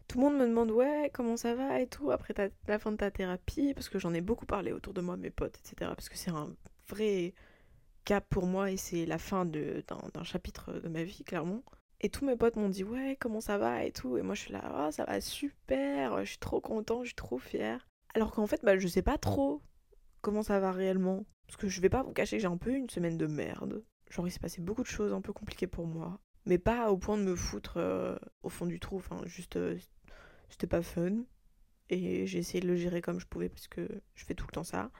Tout 0.08 0.20
le 0.20 0.24
monde 0.26 0.38
me 0.38 0.48
demande 0.48 0.72
ouais 0.72 1.10
comment 1.14 1.36
ça 1.36 1.56
va 1.56 1.82
et 1.82 1.88
tout 1.88 2.12
après 2.12 2.34
la 2.68 2.80
fin 2.80 2.92
de 2.92 2.98
ta 2.98 3.10
thérapie 3.10 3.74
parce 3.74 3.90
que 3.90 4.00
j'en 4.00 4.14
ai 4.14 4.22
beaucoup 4.22 4.46
parlé 4.46 4.72
autour 4.72 4.94
de 4.94 5.02
moi, 5.02 5.18
mes 5.18 5.32
potes, 5.32 5.58
etc. 5.58 5.92
Parce 5.96 6.10
que 6.10 6.18
c'est 6.18 6.32
un 6.32 6.56
vrai 6.88 7.34
cap 8.06 8.26
pour 8.30 8.46
moi 8.46 8.72
et 8.72 8.78
c'est 8.78 9.06
la 9.06 9.18
fin 9.18 9.46
d'un 9.46 10.24
chapitre 10.24 10.74
de 10.74 10.88
ma 10.88 11.04
vie 11.04 11.24
clairement. 11.24 11.64
Et 12.06 12.10
tous 12.10 12.24
mes 12.24 12.36
potes 12.36 12.56
m'ont 12.56 12.70
dit 12.70 12.84
ouais 12.84 13.18
comment 13.20 13.42
ça 13.42 13.58
va 13.58 13.84
et 13.84 13.92
tout. 13.92 14.16
Et 14.16 14.22
moi 14.22 14.36
je 14.36 14.42
suis 14.42 14.54
là, 14.54 14.62
oh, 14.78 14.92
ça 14.92 15.06
va 15.06 15.20
super, 15.20 16.24
je 16.24 16.30
suis 16.30 16.38
trop 16.38 16.62
content, 16.62 17.02
je 17.02 17.08
suis 17.08 17.16
trop 17.16 17.40
fière. 17.40 17.88
Alors 18.14 18.30
qu'en 18.30 18.46
fait 18.46 18.64
bah 18.64 18.78
je 18.78 18.88
sais 18.88 19.02
pas 19.02 19.18
trop 19.18 19.64
comment 20.22 20.44
ça 20.44 20.60
va 20.60 20.72
réellement. 20.72 21.26
Parce 21.48 21.58
que 21.58 21.68
je 21.68 21.82
vais 21.82 21.90
pas 21.90 22.04
vous 22.04 22.14
cacher 22.14 22.40
j'ai 22.40 22.46
un 22.46 22.58
peu 22.58 22.76
une 22.76 22.92
semaine 22.92 23.18
de 23.18 23.26
merde. 23.26 23.84
Genre 24.12 24.28
il 24.28 24.30
s'est 24.30 24.38
passé 24.38 24.62
beaucoup 24.62 24.84
de 24.84 24.88
choses 24.88 25.14
un 25.14 25.22
peu 25.22 25.34
compliquées 25.34 25.66
pour 25.66 25.88
moi. 25.88 26.20
Mais 26.46 26.60
pas 26.60 26.92
au 26.92 26.98
point 27.00 27.18
de 27.18 27.24
me 27.24 27.36
foutre 27.36 27.78
euh, 27.78 28.16
au 28.44 28.50
fond 28.50 28.68
du 28.68 28.80
trou. 28.80 28.98
Enfin 28.98 29.22
juste 29.26 29.56
euh, 29.56 29.76
c'était 30.52 30.68
pas 30.68 30.84
fun. 30.84 31.24
Et 31.90 32.28
j'ai 32.28 32.38
essayé 32.38 32.60
de 32.60 32.68
le 32.68 32.76
gérer 32.76 33.02
comme 33.02 33.20
je 33.20 33.26
pouvais 33.26 33.50
parce 33.50 33.68
que 33.68 33.90
je 34.14 34.26
fais 34.26 34.36
tout 34.36 34.46
le 34.46 34.52
temps 34.52 34.64
ça. 34.64 34.92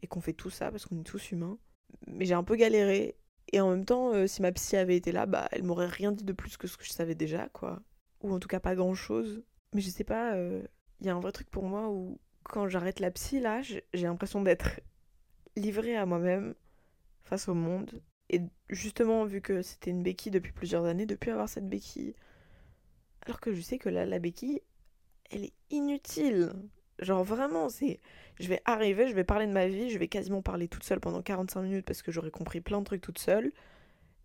Et 0.00 0.06
qu'on 0.06 0.20
fait 0.20 0.32
tout 0.32 0.50
ça 0.50 0.70
parce 0.70 0.86
qu'on 0.86 1.00
est 1.00 1.02
tous 1.02 1.32
humains. 1.32 1.58
Mais 2.06 2.24
j'ai 2.24 2.34
un 2.34 2.44
peu 2.44 2.54
galéré 2.54 3.16
et 3.52 3.60
en 3.60 3.70
même 3.70 3.84
temps, 3.84 4.12
euh, 4.14 4.26
si 4.26 4.42
ma 4.42 4.52
psy 4.52 4.76
avait 4.76 4.96
été 4.96 5.12
là, 5.12 5.26
bah, 5.26 5.48
elle 5.52 5.62
m'aurait 5.62 5.86
rien 5.86 6.12
dit 6.12 6.24
de 6.24 6.32
plus 6.32 6.56
que 6.56 6.66
ce 6.66 6.76
que 6.76 6.84
je 6.84 6.92
savais 6.92 7.14
déjà, 7.14 7.48
quoi. 7.50 7.82
Ou 8.22 8.32
en 8.32 8.38
tout 8.38 8.48
cas 8.48 8.60
pas 8.60 8.74
grand 8.74 8.94
chose. 8.94 9.42
Mais 9.74 9.80
je 9.80 9.90
sais 9.90 10.04
pas, 10.04 10.32
il 10.36 10.38
euh, 10.38 10.62
y 11.02 11.08
a 11.08 11.14
un 11.14 11.20
vrai 11.20 11.32
truc 11.32 11.50
pour 11.50 11.64
moi 11.64 11.90
où 11.90 12.18
quand 12.44 12.68
j'arrête 12.68 13.00
la 13.00 13.10
psy, 13.10 13.40
là, 13.40 13.62
j'ai 13.62 13.82
l'impression 13.94 14.42
d'être 14.42 14.80
livrée 15.56 15.96
à 15.96 16.06
moi-même 16.06 16.54
face 17.24 17.48
au 17.48 17.54
monde. 17.54 18.02
Et 18.30 18.40
justement, 18.70 19.24
vu 19.24 19.40
que 19.40 19.62
c'était 19.62 19.90
une 19.90 20.02
béquille 20.02 20.32
depuis 20.32 20.52
plusieurs 20.52 20.86
années, 20.86 21.06
depuis 21.06 21.30
avoir 21.30 21.48
cette 21.48 21.68
béquille. 21.68 22.14
Alors 23.26 23.40
que 23.40 23.52
je 23.52 23.60
sais 23.60 23.78
que 23.78 23.88
là, 23.88 24.06
la 24.06 24.18
béquille, 24.18 24.62
elle 25.30 25.44
est 25.44 25.54
inutile. 25.70 26.52
Genre 27.02 27.24
vraiment, 27.24 27.68
c'est. 27.68 28.00
Je 28.40 28.48
vais 28.48 28.62
arriver, 28.64 29.08
je 29.08 29.14
vais 29.14 29.24
parler 29.24 29.46
de 29.46 29.52
ma 29.52 29.66
vie, 29.66 29.90
je 29.90 29.98
vais 29.98 30.08
quasiment 30.08 30.40
parler 30.40 30.68
toute 30.68 30.84
seule 30.84 31.00
pendant 31.00 31.20
45 31.20 31.62
minutes 31.62 31.84
parce 31.84 32.02
que 32.02 32.12
j'aurais 32.12 32.30
compris 32.30 32.60
plein 32.60 32.78
de 32.78 32.84
trucs 32.84 33.02
toute 33.02 33.18
seule. 33.18 33.52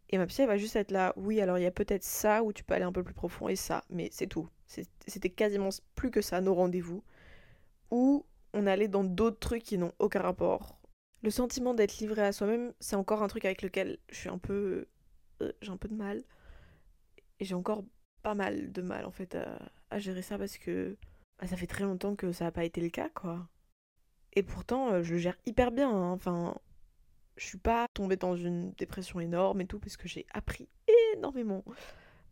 Et 0.10 0.17
ma 0.17 0.25
psy, 0.27 0.43
elle 0.43 0.48
va 0.48 0.57
juste 0.57 0.75
être 0.75 0.91
là. 0.91 1.13
Oui, 1.17 1.41
alors 1.41 1.57
il 1.57 1.63
y 1.63 1.67
a 1.67 1.72
peut-être 1.72 2.03
ça 2.03 2.43
où 2.43 2.53
tu 2.53 2.63
peux 2.63 2.74
aller 2.74 2.86
un 2.86 2.91
peu 2.91 3.03
plus 3.03 3.13
profond 3.13 3.50
et 3.50 3.55
ça, 3.55 3.84
mais 3.89 4.10
c'est 4.12 4.27
tout. 4.27 4.48
C'était 4.65 5.29
quasiment 5.29 5.69
plus 5.96 6.12
que 6.12 6.22
ça, 6.22 6.39
nos 6.39 6.53
rendez-vous. 6.53 7.03
Où 7.91 8.25
on 8.53 8.67
allait 8.67 8.88
dans 8.88 9.03
d'autres 9.03 9.39
trucs 9.39 9.63
qui 9.63 9.77
n'ont 9.77 9.93
aucun 10.00 10.22
rapport. 10.22 10.79
Le 11.24 11.29
sentiment 11.29 11.74
d'être 11.74 11.98
livré 11.98 12.22
à 12.22 12.31
soi-même, 12.31 12.74
c'est 12.79 12.96
encore 12.96 13.24
un 13.24 13.27
truc 13.27 13.43
avec 13.46 13.62
lequel 13.62 13.98
je 14.10 14.15
suis 14.15 14.29
un 14.29 14.38
peu. 14.38 14.88
Euh, 15.41 15.51
j'ai 15.62 15.72
un 15.72 15.77
peu 15.77 15.89
de 15.89 15.96
mal. 15.96 16.24
Et 17.39 17.46
j'ai 17.46 17.55
encore 17.55 17.84
pas 18.24 18.36
mal 18.36 18.72
de 18.72 18.81
mal 18.81 19.05
en 19.05 19.12
fait 19.12 19.38
à 19.89 20.00
gérer 20.00 20.22
ça 20.22 20.38
parce 20.38 20.57
que 20.57 20.98
ça 21.46 21.56
fait 21.58 21.67
très 21.67 21.84
longtemps 21.84 22.15
que 22.15 22.32
ça 22.32 22.46
n'a 22.46 22.51
pas 22.51 22.63
été 22.65 22.82
le 22.82 22.89
cas, 22.89 23.10
quoi. 23.10 23.48
Et 24.34 24.44
pourtant, 24.44 24.91
euh, 24.91 25.03
je 25.03 25.13
le 25.13 25.20
gère 25.20 25.38
hyper 25.46 25.72
bien. 25.72 25.89
Hein. 25.89 26.12
Enfin, 26.12 26.56
Je 27.38 27.46
suis 27.46 27.58
pas 27.58 27.88
tombée 27.94 28.17
dans 28.17 28.36
une 28.36 28.72
dépression 28.74 29.20
énorme 29.20 29.62
et 29.62 29.67
tout 29.67 29.79
parce 29.79 29.98
que 29.98 30.08
j'ai 30.08 30.25
appris 30.34 30.67
énormément 31.13 31.63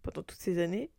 pendant 0.03 0.24
toutes 0.24 0.39
ces 0.39 0.59
années. 0.59 0.91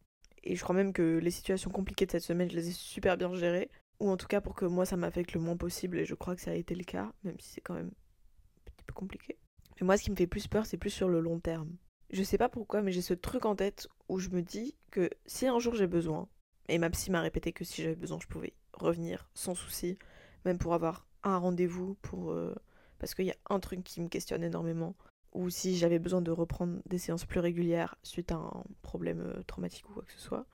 Et 0.45 0.55
je 0.57 0.63
crois 0.63 0.77
même 0.77 0.93
que 0.93 1.19
les 1.19 1.31
situations 1.33 1.71
compliquées 1.71 2.07
de 2.07 2.13
cette 2.13 2.23
semaine, 2.23 2.51
je 2.51 2.57
les 2.57 2.69
ai 2.69 2.73
super 2.73 3.17
bien 3.17 3.35
gérées. 3.35 3.71
Ou 3.99 4.11
en 4.11 4.17
tout 4.17 4.27
cas 4.27 4.41
pour 4.41 4.55
que 4.55 4.65
moi 4.65 4.85
ça 4.85 4.97
m'affecte 4.97 5.33
le 5.33 5.41
moins 5.41 5.57
possible 5.57 5.99
et 5.99 6.05
je 6.05 6.15
crois 6.15 6.37
que 6.37 6.43
ça 6.43 6.51
a 6.51 6.55
été 6.55 6.75
le 6.75 6.85
cas, 6.85 7.13
même 7.25 7.39
si 7.41 7.51
c'est 7.51 7.61
quand 7.63 7.75
même 7.75 7.91
un 7.91 8.71
petit 8.77 8.85
peu 8.85 8.93
compliqué. 8.93 9.39
Mais 9.81 9.87
moi 9.87 9.97
ce 9.97 10.03
qui 10.03 10.11
me 10.11 10.17
fait 10.17 10.27
plus 10.27 10.47
peur 10.49 10.67
c'est 10.67 10.77
plus 10.77 10.91
sur 10.91 11.09
le 11.09 11.21
long 11.21 11.41
terme. 11.41 11.75
Je 12.11 12.23
sais 12.23 12.39
pas 12.39 12.49
pourquoi 12.51 12.83
mais 12.83 12.93
j'ai 12.93 13.03
ce 13.03 13.15
truc 13.15 13.47
en 13.47 13.57
tête 13.57 13.89
où 14.09 14.19
je 14.19 14.29
me 14.29 14.43
dis 14.43 14.77
que 14.91 15.09
si 15.25 15.47
un 15.47 15.59
jour 15.59 15.75
j'ai 15.75 15.87
besoin, 15.87 16.29
et 16.69 16.79
ma 16.79 16.91
psy 16.91 17.11
m'a 17.11 17.21
répété 17.21 17.53
que 17.53 17.65
si 17.65 17.83
j'avais 17.83 17.97
besoin 17.97 18.19
je 18.21 18.27
pouvais 18.27 18.55
revenir 18.73 19.29
sans 19.35 19.55
souci, 19.55 19.99
même 20.45 20.59
pour 20.59 20.75
avoir 20.75 21.07
un 21.23 21.39
rendez-vous, 21.39 21.95
pour 22.03 22.33
euh, 22.33 22.55
parce 22.99 23.15
qu'il 23.15 23.27
y 23.27 23.31
a 23.31 23.37
un 23.51 23.61
truc 23.61 23.83
qui 23.85 24.01
me 24.01 24.09
questionne 24.09 24.45
énormément, 24.45 24.95
ou 25.33 25.51
si 25.51 25.77
j'avais 25.77 25.99
besoin 25.99 26.23
de 26.23 26.31
reprendre 26.31 26.81
des 26.87 26.99
séances 26.99 27.27
plus 27.27 27.41
régulières 27.41 27.97
suite 28.03 28.33
à 28.33 28.37
un 28.37 28.65
problème 28.83 29.21
euh, 29.21 29.43
traumatique 29.47 29.89
ou 29.91 29.93
quoi 29.93 30.03
que 30.03 30.13
ce 30.13 30.21
soit. 30.21 30.47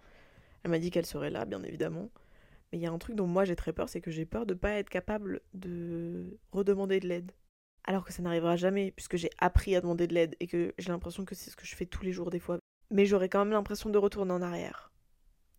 Elle 0.64 0.70
m'a 0.70 0.78
dit 0.78 0.90
qu'elle 0.90 1.06
serait 1.06 1.30
là, 1.30 1.44
bien 1.44 1.62
évidemment. 1.62 2.10
Mais 2.70 2.78
il 2.78 2.80
y 2.82 2.86
a 2.86 2.92
un 2.92 2.98
truc 2.98 3.16
dont 3.16 3.26
moi 3.26 3.44
j'ai 3.44 3.56
très 3.56 3.72
peur, 3.72 3.88
c'est 3.88 4.00
que 4.00 4.10
j'ai 4.10 4.24
peur 4.24 4.46
de 4.46 4.54
ne 4.54 4.58
pas 4.58 4.72
être 4.72 4.88
capable 4.88 5.40
de 5.54 6.38
redemander 6.52 7.00
de 7.00 7.08
l'aide. 7.08 7.32
Alors 7.84 8.04
que 8.04 8.12
ça 8.12 8.22
n'arrivera 8.22 8.56
jamais, 8.56 8.92
puisque 8.92 9.16
j'ai 9.16 9.30
appris 9.38 9.74
à 9.76 9.80
demander 9.80 10.06
de 10.06 10.14
l'aide 10.14 10.36
et 10.40 10.46
que 10.46 10.72
j'ai 10.78 10.90
l'impression 10.90 11.24
que 11.24 11.34
c'est 11.34 11.50
ce 11.50 11.56
que 11.56 11.66
je 11.66 11.74
fais 11.74 11.86
tous 11.86 12.04
les 12.04 12.12
jours 12.12 12.30
des 12.30 12.38
fois. 12.38 12.58
Mais 12.90 13.06
j'aurais 13.06 13.28
quand 13.28 13.40
même 13.40 13.52
l'impression 13.52 13.90
de 13.90 13.98
retourner 13.98 14.32
en 14.32 14.42
arrière. 14.42 14.91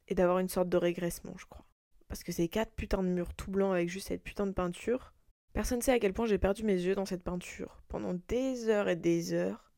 Et 0.07 0.15
d'avoir 0.15 0.39
une 0.39 0.49
sorte 0.49 0.69
de 0.69 0.77
régressement, 0.77 1.33
je 1.37 1.45
crois. 1.45 1.65
Parce 2.07 2.23
que 2.23 2.31
ces 2.31 2.47
quatre 2.47 2.73
putains 2.73 3.03
de 3.03 3.07
murs 3.07 3.33
tout 3.33 3.51
blancs 3.51 3.73
avec 3.73 3.89
juste 3.89 4.09
cette 4.09 4.23
putain 4.23 4.45
de 4.45 4.51
peinture, 4.51 5.13
personne 5.53 5.79
ne 5.79 5.83
sait 5.83 5.93
à 5.93 5.99
quel 5.99 6.13
point 6.13 6.25
j'ai 6.25 6.37
perdu 6.37 6.63
mes 6.63 6.73
yeux 6.73 6.95
dans 6.95 7.05
cette 7.05 7.23
peinture. 7.23 7.81
Pendant 7.87 8.13
des 8.27 8.69
heures 8.69 8.89
et 8.89 8.95
des 8.95 9.33
heures, 9.33 9.71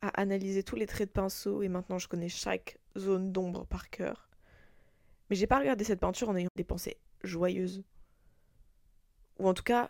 à 0.00 0.08
analyser 0.20 0.62
tous 0.62 0.76
les 0.76 0.86
traits 0.86 1.08
de 1.08 1.12
pinceau, 1.12 1.62
et 1.62 1.68
maintenant 1.68 1.98
je 1.98 2.08
connais 2.08 2.28
chaque 2.28 2.78
zone 2.96 3.32
d'ombre 3.32 3.66
par 3.66 3.90
cœur. 3.90 4.28
Mais 5.28 5.36
j'ai 5.36 5.46
pas 5.46 5.58
regardé 5.58 5.84
cette 5.84 6.00
peinture 6.00 6.28
en 6.28 6.36
ayant 6.36 6.50
des 6.56 6.64
pensées 6.64 6.98
joyeuses. 7.22 7.82
Ou 9.38 9.48
en 9.48 9.54
tout 9.54 9.62
cas, 9.62 9.88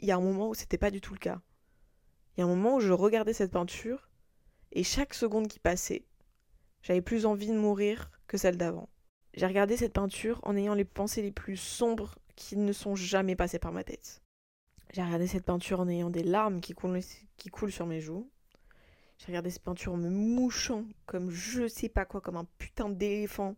il 0.00 0.06
y 0.06 0.10
a 0.12 0.16
un 0.16 0.20
moment 0.20 0.48
où 0.48 0.54
c'était 0.54 0.78
pas 0.78 0.90
du 0.90 1.00
tout 1.00 1.14
le 1.14 1.18
cas. 1.18 1.40
Il 2.36 2.40
y 2.40 2.42
a 2.42 2.46
un 2.46 2.48
moment 2.48 2.76
où 2.76 2.80
je 2.80 2.92
regardais 2.92 3.32
cette 3.32 3.52
peinture 3.52 4.10
et 4.72 4.84
chaque 4.84 5.14
seconde 5.14 5.48
qui 5.48 5.60
passait, 5.60 6.06
j'avais 6.82 7.02
plus 7.02 7.26
envie 7.26 7.48
de 7.48 7.58
mourir 7.58 8.10
que 8.26 8.36
celle 8.36 8.56
d'avant. 8.56 8.88
J'ai 9.34 9.46
regardé 9.46 9.76
cette 9.76 9.94
peinture 9.94 10.40
en 10.42 10.56
ayant 10.56 10.74
les 10.74 10.84
pensées 10.84 11.22
les 11.22 11.32
plus 11.32 11.56
sombres 11.56 12.16
qui 12.36 12.56
ne 12.56 12.72
sont 12.72 12.94
jamais 12.94 13.36
passées 13.36 13.58
par 13.58 13.72
ma 13.72 13.84
tête. 13.84 14.22
J'ai 14.92 15.02
regardé 15.02 15.26
cette 15.26 15.44
peinture 15.44 15.80
en 15.80 15.88
ayant 15.88 16.10
des 16.10 16.22
larmes 16.22 16.60
qui 16.60 16.74
coulent, 16.74 17.72
sur 17.72 17.86
mes 17.86 18.00
joues. 18.00 18.30
J'ai 19.18 19.26
regardé 19.26 19.50
cette 19.50 19.62
peinture 19.62 19.94
en 19.94 19.96
me 19.96 20.10
mouchant 20.10 20.84
comme 21.06 21.30
je 21.30 21.66
sais 21.66 21.88
pas 21.88 22.04
quoi, 22.04 22.20
comme 22.20 22.36
un 22.36 22.46
putain 22.58 22.90
d'éléphant 22.90 23.56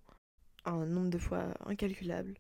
un 0.65 0.87
nombre 0.87 1.11
de 1.11 1.19
fois 1.19 1.49
incalculable. 1.67 2.35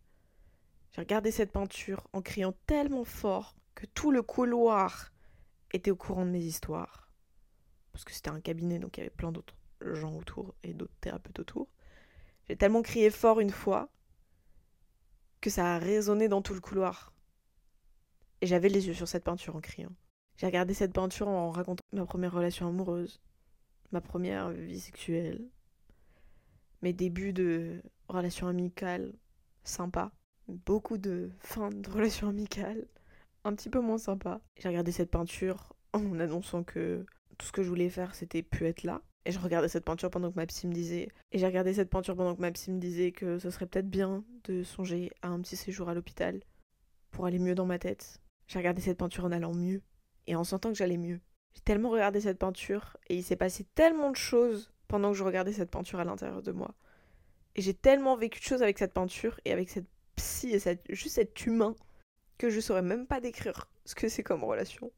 J'ai 0.93 1.01
regardé 1.01 1.31
cette 1.31 1.53
peinture 1.53 2.07
en 2.13 2.23
criant 2.23 2.55
tellement 2.67 3.05
fort 3.05 3.57
que 3.75 3.87
tout 3.87 4.13
le 4.13 4.23
couloir 4.23 5.11
était 5.73 5.91
au 5.91 5.97
courant 5.97 6.25
de 6.25 6.31
mes 6.31 6.43
histoires. 6.43 7.11
Parce 7.93 8.05
que 8.05 8.13
c'était 8.13 8.31
un 8.31 8.41
cabinet, 8.41 8.79
donc 8.79 8.97
il 8.97 9.01
y 9.01 9.03
avait 9.03 9.11
plein 9.11 9.33
d'autres 9.33 9.57
gens 9.81 10.15
autour 10.17 10.55
et 10.63 10.73
d'autres 10.73 10.95
thérapeutes 11.01 11.41
autour. 11.41 11.69
J'ai 12.49 12.57
tellement 12.57 12.83
crié 12.83 13.11
fort 13.11 13.41
une 13.41 13.51
fois 13.51 13.89
que 15.41 15.51
ça 15.51 15.75
a 15.75 15.79
résonné 15.79 16.29
dans 16.29 16.43
tout 16.43 16.55
le 16.55 16.61
couloir. 16.61 17.13
Et 18.41 18.47
j'avais 18.47 18.69
les 18.69 18.87
yeux 18.87 18.95
sur 18.95 19.09
cette 19.09 19.25
peinture 19.25 19.57
en 19.57 19.61
criant. 19.61 19.93
J'ai 20.37 20.47
regardé 20.47 20.75
cette 20.75 20.93
peinture 20.93 21.29
en 21.29 21.51
racontant 21.51 21.85
ma 21.93 22.05
première 22.05 22.33
relation 22.33 22.69
amoureuse, 22.69 23.21
ma 23.93 24.01
première 24.01 24.51
vie 24.51 24.81
sexuelle, 24.81 25.49
mes 26.83 26.93
débuts 26.93 27.33
de 27.33 27.83
relation 28.09 28.49
amicale 28.49 29.15
sympa, 29.63 30.13
beaucoup 30.49 30.99
de 30.99 31.31
fins 31.39 31.71
de 31.71 31.89
relation 31.89 32.29
amicale 32.29 32.87
un 33.45 33.55
petit 33.55 33.71
peu 33.71 33.81
moins 33.81 33.99
sympa. 33.99 34.41
J'ai 34.57 34.69
regardé 34.69 34.93
cette 34.93 35.11
peinture 35.11 35.75
en 35.93 36.19
annonçant 36.19 36.65
que 36.65 37.07
tout 37.39 37.47
ce 37.47 37.53
que 37.53 37.63
je 37.63 37.69
voulais 37.69 37.91
faire 37.91 38.15
c'était 38.15 38.43
pu 38.43 38.67
être 38.67 38.83
là. 38.83 39.03
Et 39.27 39.33
je 39.33 39.39
regardais 39.39 39.69
cette 39.69 39.85
peinture 39.85 40.11
pendant 40.11 40.31
que 40.31 40.37
ma 40.37 40.47
psy 40.47 40.67
me 40.67 40.73
disait. 40.73 41.09
Et 41.33 41.39
j'ai 41.39 41.47
regardé 41.47 41.73
cette 41.75 41.91
peinture 41.91 42.15
pendant 42.15 42.35
que 42.35 42.41
ma 42.41 42.53
psy 42.53 42.71
me 42.71 42.79
disait 42.79 43.13
que 43.13 43.39
ce 43.39 43.51
serait 43.51 43.67
peut-être 43.67 43.89
bien 43.89 44.25
de 44.45 44.63
songer 44.63 45.11
à 45.23 45.29
un 45.29 45.41
petit 45.41 45.57
séjour 45.57 45.89
à 45.89 45.95
l'hôpital 45.95 46.41
pour 47.11 47.27
aller 47.27 47.39
mieux 47.39 47.55
dans 47.55 47.67
ma 47.67 47.79
tête. 47.79 48.21
J'ai 48.47 48.59
regardé 48.59 48.83
cette 48.83 48.99
peinture 48.99 49.25
en 49.25 49.33
allant 49.33 49.55
mieux 49.55 49.83
et 50.27 50.37
en 50.37 50.45
sentant 50.45 50.71
que 50.71 50.77
j'allais 50.77 50.99
mieux. 50.99 51.21
J'ai 51.55 51.63
tellement 51.63 51.91
regardé 51.91 52.21
cette 52.21 52.39
peinture 52.39 52.97
et 53.09 53.17
il 53.17 53.23
s'est 53.23 53.37
passé 53.37 53.65
tellement 53.75 54.11
de 54.11 54.17
choses 54.17 54.73
pendant 54.89 55.13
que 55.13 55.17
je 55.17 55.25
regardais 55.25 55.53
cette 55.53 55.71
peinture 55.71 56.01
à 56.01 56.05
l'intérieur 56.05 56.43
de 56.43 56.53
moi. 56.53 56.75
Et 57.55 57.63
j'ai 57.63 57.75
tellement 57.75 58.17
vécu 58.17 58.41
de 58.41 58.45
choses 58.45 58.63
avec 58.63 58.79
cette 58.79 58.93
peinture 58.93 59.39
et 59.45 59.53
avec 59.53 59.71
cette 59.71 59.87
psy 60.17 60.51
et 60.51 60.59
cette, 60.59 60.85
juste 60.91 61.15
cet 61.15 61.47
humain 61.47 61.75
que 62.37 62.51
je 62.51 62.61
saurais 62.61 62.83
même 62.83 63.07
pas 63.07 63.21
décrire 63.21 63.71
ce 63.85 63.95
que 63.95 64.09
c'est 64.09 64.23
comme 64.23 64.45
relation. 64.45 64.93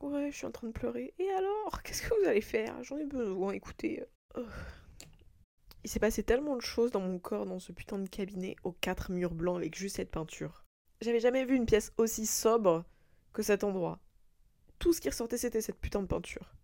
Ouais, 0.00 0.30
je 0.30 0.36
suis 0.36 0.46
en 0.46 0.50
train 0.50 0.68
de 0.68 0.72
pleurer. 0.72 1.14
Et 1.18 1.28
alors 1.30 1.82
Qu'est-ce 1.82 2.02
que 2.02 2.20
vous 2.20 2.28
allez 2.28 2.40
faire? 2.40 2.82
J'en 2.84 2.98
ai 2.98 3.04
besoin, 3.04 3.52
écoutez. 3.52 4.04
Oh. 4.36 4.42
Il 5.84 5.90
s'est 5.90 6.00
passé 6.00 6.22
tellement 6.22 6.56
de 6.56 6.60
choses 6.60 6.90
dans 6.90 7.00
mon 7.00 7.18
corps 7.18 7.46
dans 7.46 7.58
ce 7.58 7.72
putain 7.72 7.98
de 7.98 8.08
cabinet 8.08 8.56
aux 8.62 8.72
quatre 8.72 9.10
murs 9.10 9.34
blancs 9.34 9.56
avec 9.56 9.76
juste 9.76 9.96
cette 9.96 10.10
peinture. 10.10 10.64
J'avais 11.00 11.20
jamais 11.20 11.44
vu 11.44 11.54
une 11.54 11.66
pièce 11.66 11.92
aussi 11.96 12.26
sobre 12.26 12.84
que 13.32 13.42
cet 13.42 13.64
endroit. 13.64 14.00
Tout 14.78 14.92
ce 14.92 15.00
qui 15.00 15.08
ressortait, 15.08 15.38
c'était 15.38 15.60
cette 15.60 15.80
putain 15.80 16.02
de 16.02 16.06
peinture. 16.06 16.54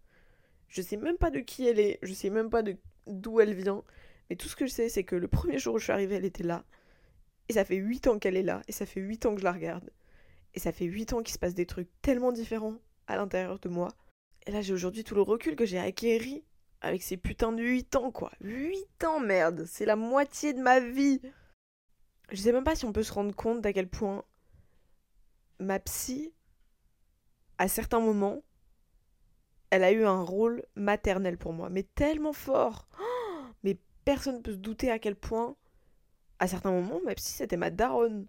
Je 0.69 0.83
sais 0.83 0.97
même 0.97 1.17
pas 1.17 1.31
de 1.31 1.41
qui 1.41 1.67
elle 1.67 1.79
est, 1.79 1.99
je 2.03 2.13
sais 2.13 2.31
même 2.31 2.51
pas 2.51 2.63
d'où 3.07 3.41
elle 3.41 3.55
vient, 3.55 3.85
mais 4.29 4.37
tout 4.37 4.49
ce 4.49 4.57
que 4.57 4.67
je 4.67 4.73
sais, 4.73 4.89
c'est 4.89 5.05
que 5.05 5.17
le 5.17 5.29
premier 5.29 5.59
jour 5.59 5.75
où 5.75 5.79
je 5.79 5.85
suis 5.85 5.93
arrivée, 5.93 6.17
elle 6.17 6.25
était 6.25 6.43
là. 6.43 6.65
Et 7.49 7.53
ça 7.53 7.65
fait 7.65 7.77
8 7.77 8.07
ans 8.09 8.19
qu'elle 8.19 8.37
est 8.37 8.43
là, 8.43 8.63
et 8.69 8.73
ça 8.73 8.87
fait 8.87 9.01
8 9.01 9.27
ans 9.27 9.35
que 9.35 9.41
je 9.41 9.45
la 9.45 9.53
regarde. 9.53 9.91
Et 10.55 10.59
ça 10.61 10.73
fait 10.73 10.87
8 10.87 11.13
ans 11.13 11.23
qu'il 11.23 11.35
se 11.35 11.39
passe 11.39 11.55
des 11.55 11.67
trucs 11.67 11.89
tellement 12.03 12.33
différents 12.33 12.79
à 13.07 13.17
l'intérieur 13.17 13.59
de 13.59 13.69
moi. 13.69 13.89
Et 14.47 14.53
là, 14.53 14.63
j'ai 14.63 14.73
aujourd'hui 14.73 15.05
tout 15.05 15.15
le 15.15 15.23
recul 15.23 15.57
que 15.57 15.67
j'ai 15.67 15.79
acquéri 15.79 16.45
avec 16.81 17.03
ces 17.03 17.17
putains 17.17 17.53
de 17.53 17.63
8 17.63 17.97
ans, 17.97 18.11
quoi. 18.11 18.31
8 18.41 19.05
ans, 19.05 19.21
merde 19.21 19.65
C'est 19.67 19.87
la 19.87 19.97
moitié 19.97 20.53
de 20.53 20.61
ma 20.61 20.81
vie 20.81 21.21
Je 22.31 22.37
sais 22.37 22.53
même 22.53 22.65
pas 22.65 22.77
si 22.77 22.85
on 22.85 22.93
peut 22.93 23.03
se 23.03 23.13
rendre 23.13 23.35
compte 23.35 23.63
d'à 23.63 23.73
quel 23.73 23.89
point 23.89 24.25
ma 25.61 25.79
psy, 25.79 26.33
à 27.59 27.69
certains 27.69 28.01
moments, 28.01 28.43
elle 29.71 29.85
a 29.85 29.93
eu 29.93 30.05
un 30.05 30.23
rôle 30.23 30.65
maternel 30.75 31.39
pour 31.39 31.53
moi, 31.53 31.71
mais 31.71 31.85
tellement 31.85 32.33
fort 32.33 32.89
Mais 33.65 33.79
personne 34.05 34.37
ne 34.37 34.43
peut 34.43 34.53
se 34.53 34.59
douter 34.59 34.91
à 34.91 34.99
quel 34.99 35.17
point 35.17 35.57
à 36.39 36.49
certains 36.49 36.73
moments, 36.73 37.01
ma 37.05 37.15
psy, 37.15 37.33
c'était 37.33 37.57
ma 37.57 37.71
daronne. 37.71 38.27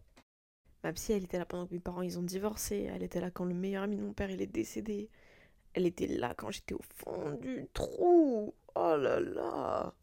Ma 0.85 0.93
psy, 0.93 1.13
elle 1.13 1.23
était 1.23 1.39
là 1.39 1.47
pendant 1.47 1.65
que 1.65 1.73
mes 1.73 1.79
parents, 1.79 2.03
ils 2.03 2.19
ont 2.19 2.21
divorcé. 2.21 2.87
Elle 2.93 3.01
était 3.01 3.19
là 3.19 3.31
quand 3.31 3.43
le 3.43 3.55
meilleur 3.55 3.81
ami 3.81 3.95
de 3.95 4.03
mon 4.03 4.13
père, 4.13 4.29
il 4.29 4.39
est 4.39 4.45
décédé. 4.45 5.09
Elle 5.73 5.87
était 5.87 6.05
là 6.05 6.35
quand 6.35 6.51
j'étais 6.51 6.75
au 6.75 6.81
fond 6.93 7.31
du 7.41 7.65
trou. 7.73 8.53
Oh 8.75 8.95
là 8.95 9.19
là. 9.19 9.95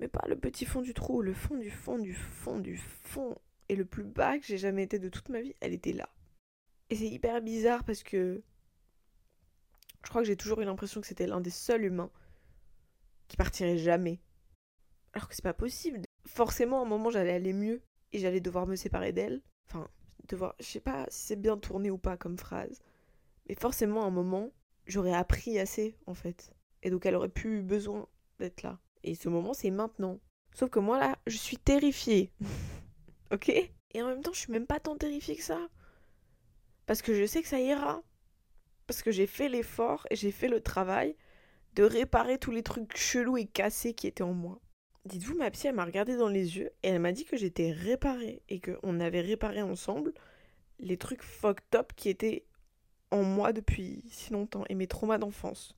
Mais 0.00 0.08
pas 0.08 0.26
le 0.26 0.38
petit 0.38 0.64
fond 0.64 0.80
du 0.80 0.94
trou, 0.94 1.20
le 1.20 1.34
fond 1.34 1.58
du 1.58 1.70
fond 1.70 1.98
du 1.98 2.14
fond 2.14 2.58
du 2.58 2.78
fond. 2.78 3.36
Et 3.68 3.76
le 3.76 3.84
plus 3.84 4.04
bas 4.04 4.38
que 4.38 4.46
j'ai 4.46 4.56
jamais 4.56 4.84
été 4.84 4.98
de 4.98 5.10
toute 5.10 5.28
ma 5.28 5.42
vie, 5.42 5.54
elle 5.60 5.74
était 5.74 5.92
là. 5.92 6.08
Et 6.88 6.96
c'est 6.96 7.08
hyper 7.10 7.42
bizarre 7.42 7.84
parce 7.84 8.02
que 8.02 8.42
je 10.02 10.08
crois 10.08 10.22
que 10.22 10.28
j'ai 10.28 10.36
toujours 10.36 10.62
eu 10.62 10.64
l'impression 10.64 11.02
que 11.02 11.06
c'était 11.06 11.26
l'un 11.26 11.42
des 11.42 11.50
seuls 11.50 11.84
humains 11.84 12.10
qui 13.28 13.36
partirait 13.36 13.76
jamais. 13.76 14.18
Alors 15.12 15.28
que 15.28 15.34
c'est 15.34 15.42
pas 15.42 15.52
possible 15.52 16.00
forcément, 16.24 16.78
à 16.80 16.86
un 16.86 16.88
moment, 16.88 17.10
j'allais 17.10 17.34
aller 17.34 17.52
mieux 17.52 17.82
et 18.12 18.18
j'allais 18.18 18.40
devoir 18.40 18.66
me 18.66 18.74
séparer 18.74 19.12
d'elle. 19.12 19.42
Enfin, 19.68 19.88
devoir, 20.28 20.54
je 20.60 20.64
sais 20.64 20.80
pas 20.80 21.06
si 21.08 21.26
c'est 21.26 21.40
bien 21.40 21.58
tourné 21.58 21.90
ou 21.90 21.98
pas 21.98 22.16
comme 22.16 22.38
phrase, 22.38 22.80
mais 23.48 23.54
forcément, 23.54 24.04
à 24.04 24.06
un 24.06 24.10
moment, 24.10 24.50
j'aurais 24.86 25.14
appris 25.14 25.58
assez, 25.58 25.96
en 26.06 26.14
fait. 26.14 26.52
Et 26.82 26.90
donc, 26.90 27.06
elle 27.06 27.14
aurait 27.14 27.28
plus 27.28 27.62
besoin 27.62 28.06
d'être 28.38 28.62
là. 28.62 28.78
Et 29.04 29.14
ce 29.14 29.28
moment, 29.28 29.54
c'est 29.54 29.70
maintenant. 29.70 30.18
Sauf 30.54 30.70
que 30.70 30.78
moi, 30.78 30.98
là, 30.98 31.18
je 31.26 31.36
suis 31.36 31.56
terrifiée. 31.56 32.32
ok? 33.32 33.48
Et 33.48 34.02
en 34.02 34.06
même 34.06 34.22
temps, 34.22 34.32
je 34.32 34.40
suis 34.40 34.52
même 34.52 34.66
pas 34.66 34.80
tant 34.80 34.96
terrifiée 34.96 35.36
que 35.36 35.42
ça. 35.42 35.68
Parce 36.86 37.02
que 37.02 37.14
je 37.14 37.26
sais 37.26 37.42
que 37.42 37.48
ça 37.48 37.60
ira. 37.60 38.02
Parce 38.86 39.02
que 39.02 39.10
j'ai 39.10 39.26
fait 39.26 39.48
l'effort 39.48 40.06
et 40.10 40.16
j'ai 40.16 40.32
fait 40.32 40.48
le 40.48 40.60
travail 40.60 41.16
de 41.74 41.82
réparer 41.82 42.38
tous 42.38 42.50
les 42.50 42.62
trucs 42.62 42.96
chelous 42.96 43.36
et 43.36 43.46
cassés 43.46 43.94
qui 43.94 44.06
étaient 44.06 44.22
en 44.22 44.32
moi. 44.32 44.60
Dites-vous, 45.04 45.36
ma 45.36 45.50
psy, 45.50 45.68
elle 45.68 45.74
m'a 45.74 45.84
regardé 45.84 46.16
dans 46.16 46.28
les 46.28 46.58
yeux 46.58 46.70
et 46.82 46.88
elle 46.88 47.00
m'a 47.00 47.12
dit 47.12 47.24
que 47.24 47.36
j'étais 47.36 47.70
réparée 47.70 48.42
et 48.48 48.60
qu'on 48.60 49.00
avait 49.00 49.20
réparé 49.20 49.62
ensemble 49.62 50.12
les 50.78 50.96
trucs 50.96 51.22
fucked 51.22 51.74
up 51.74 51.92
qui 51.96 52.08
étaient 52.08 52.44
en 53.10 53.22
moi 53.22 53.52
depuis 53.52 54.04
si 54.08 54.32
longtemps 54.32 54.64
et 54.68 54.74
mes 54.74 54.86
traumas 54.86 55.18
d'enfance. 55.18 55.74